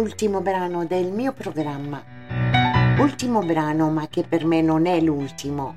l'ultimo 0.10 0.42
brano 0.42 0.88
del 0.88 1.12
mio 1.12 1.34
programma. 1.34 2.04
Ultimo 2.98 3.42
brano, 3.42 3.92
ma 3.92 4.08
che 4.08 4.24
per 4.28 4.44
me 4.44 4.60
non 4.60 4.88
è 4.88 5.00
l'ultimo. 5.00 5.76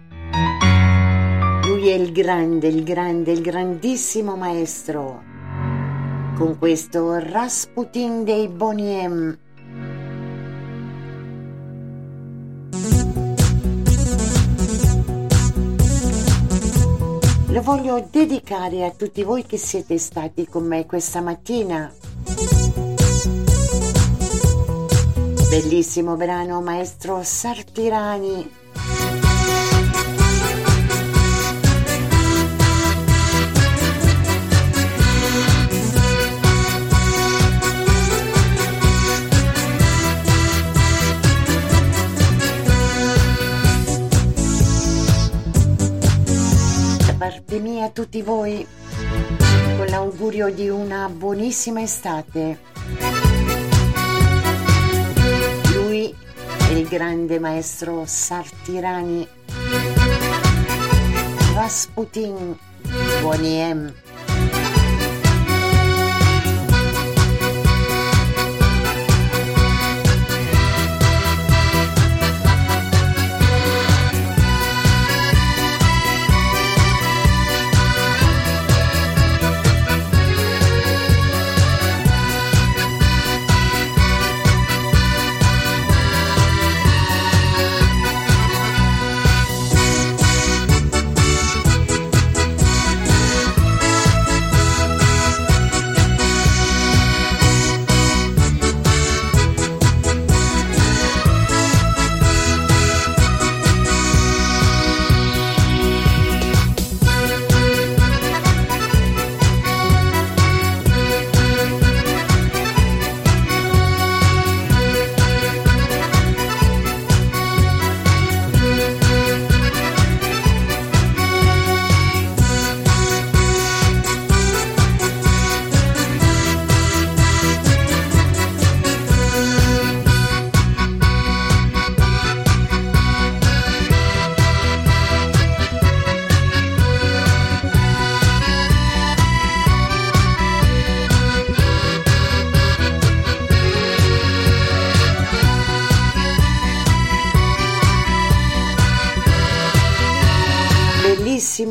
Lui 1.66 1.88
è 1.88 1.92
il 1.92 2.12
grande, 2.12 2.68
il 2.68 2.82
grande, 2.82 3.30
il 3.30 3.42
grandissimo 3.42 4.34
maestro. 4.34 5.22
Con 6.34 6.56
questo 6.58 7.18
Rasputin 7.18 8.24
dei 8.24 8.48
Boniem. 8.48 9.38
Lo 17.48 17.60
voglio 17.60 18.08
dedicare 18.10 18.86
a 18.86 18.90
tutti 18.92 19.22
voi 19.22 19.44
che 19.44 19.58
siete 19.58 19.98
stati 19.98 20.46
con 20.48 20.66
me 20.66 20.86
questa 20.86 21.20
mattina 21.20 21.92
Bellissimo 25.52 26.16
brano, 26.16 26.62
maestro 26.62 27.22
Sartirani. 27.22 28.50
Da 46.96 47.14
parte 47.18 47.58
mia 47.58 47.84
a 47.84 47.90
tutti 47.90 48.22
voi, 48.22 48.66
con 49.76 49.84
l'augurio 49.90 50.50
di 50.50 50.70
una 50.70 51.10
buonissima 51.10 51.82
estate. 51.82 53.31
Il 56.72 56.88
grande 56.88 57.38
maestro 57.38 58.04
Sartirani, 58.06 59.28
Rasputin, 61.54 62.56
Boniem. 63.20 63.92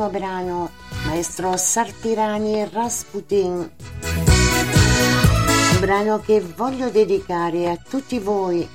Bellissimo 0.02 0.10
brano, 0.10 0.72
maestro 1.06 1.56
Sartirani 1.58 2.68
Rasputin. 2.68 3.72
Un 5.74 5.80
brano 5.80 6.20
che 6.20 6.42
voglio 6.42 6.90
dedicare 6.90 7.70
a 7.70 7.78
tutti 7.78 8.18
voi. 8.18 8.68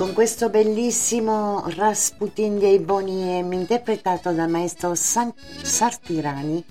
Con 0.00 0.14
questo 0.14 0.48
bellissimo 0.48 1.62
Rasputin 1.76 2.58
dei 2.58 2.78
Boniem 2.78 3.52
interpretato 3.52 4.32
dal 4.32 4.48
maestro 4.48 4.94
San- 4.94 5.30
Sartirani, 5.60 6.64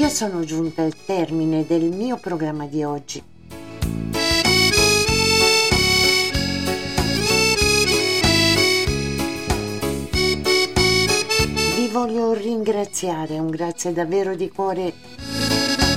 io 0.00 0.08
sono 0.08 0.40
giunta 0.40 0.84
al 0.84 0.94
termine 1.04 1.66
del 1.66 1.90
mio 1.90 2.16
programma 2.16 2.64
di 2.64 2.82
oggi. 2.82 3.22
Vi 11.76 11.88
voglio 11.92 12.32
ringraziare, 12.32 13.38
un 13.38 13.50
grazie 13.50 13.92
davvero 13.92 14.34
di 14.34 14.48
cuore 14.48 14.94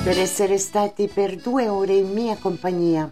per 0.03 0.19
essere 0.19 0.57
stati 0.57 1.07
per 1.07 1.37
due 1.37 1.69
ore 1.69 1.93
in 1.93 2.11
mia 2.11 2.35
compagnia. 2.35 3.09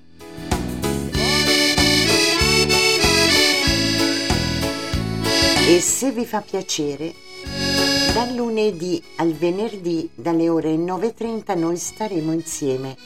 E 5.69 5.81
se 5.81 6.09
vi 6.11 6.25
fa 6.25 6.41
piacere, 6.41 7.13
dal 8.15 8.33
lunedì 8.33 8.99
al 9.17 9.33
venerdì 9.33 10.09
dalle 10.15 10.49
ore 10.49 10.73
9.30 10.75 11.55
noi 11.59 11.77
staremo 11.77 12.33
insieme. 12.33 12.97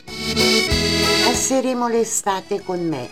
Passeremo 1.26 1.90
l'estate 1.90 2.62
con 2.62 2.88
me. 2.88 3.10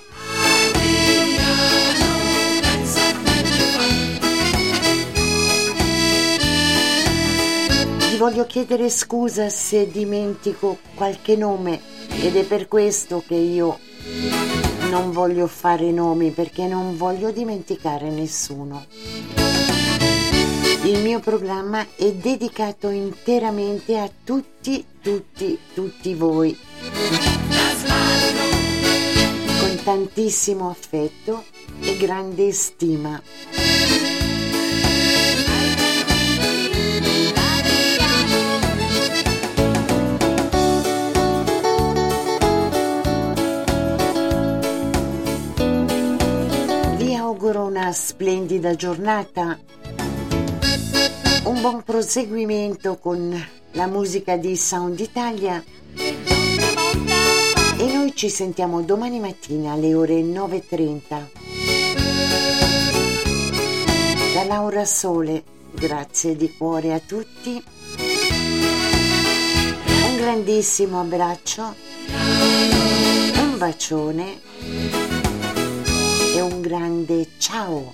Vi 8.09 8.17
voglio 8.17 8.45
chiedere 8.45 8.89
scusa 8.89 9.49
se 9.49 9.91
dimentico 9.91 10.77
qualche 10.95 11.35
nome 11.35 11.81
ed 12.21 12.37
è 12.37 12.45
per 12.45 12.69
questo 12.69 13.21
che 13.27 13.35
io 13.35 13.79
non 14.91 15.11
voglio 15.11 15.47
fare 15.47 15.89
nomi 15.91 16.29
perché 16.29 16.67
non 16.67 16.95
voglio 16.97 17.31
dimenticare 17.31 18.09
nessuno. 18.09 18.85
Il 20.83 20.99
mio 21.01 21.19
programma 21.19 21.85
è 21.95 22.11
dedicato 22.11 22.89
interamente 22.89 23.97
a 23.97 24.09
tutti, 24.23 24.85
tutti, 25.01 25.57
tutti 25.73 26.13
voi. 26.13 26.57
moltissimo 30.11 30.69
affetto 30.69 31.45
e 31.79 31.95
grande 31.97 32.51
stima. 32.51 33.21
Auguro 47.41 47.65
una 47.65 47.91
splendida 47.91 48.75
giornata, 48.75 49.59
un 51.45 51.59
buon 51.59 51.81
proseguimento 51.81 52.99
con 52.99 53.35
la 53.71 53.87
musica 53.87 54.37
di 54.37 54.55
Sound 54.55 54.99
Italia. 54.99 55.63
E 55.95 57.91
noi 57.91 58.13
ci 58.15 58.29
sentiamo 58.29 58.83
domani 58.83 59.19
mattina 59.19 59.71
alle 59.71 59.95
ore 59.95 60.21
9.30. 60.21 61.29
Da 64.35 64.43
Laura 64.43 64.85
Sole, 64.85 65.43
grazie 65.71 66.35
di 66.35 66.55
cuore 66.55 66.93
a 66.93 66.99
tutti, 66.99 67.63
un 70.05 70.15
grandissimo 70.15 70.99
abbraccio, 70.99 71.73
un 73.39 73.57
bacione 73.57 75.20
un 76.41 76.61
grande 76.61 77.27
ciao. 77.37 77.93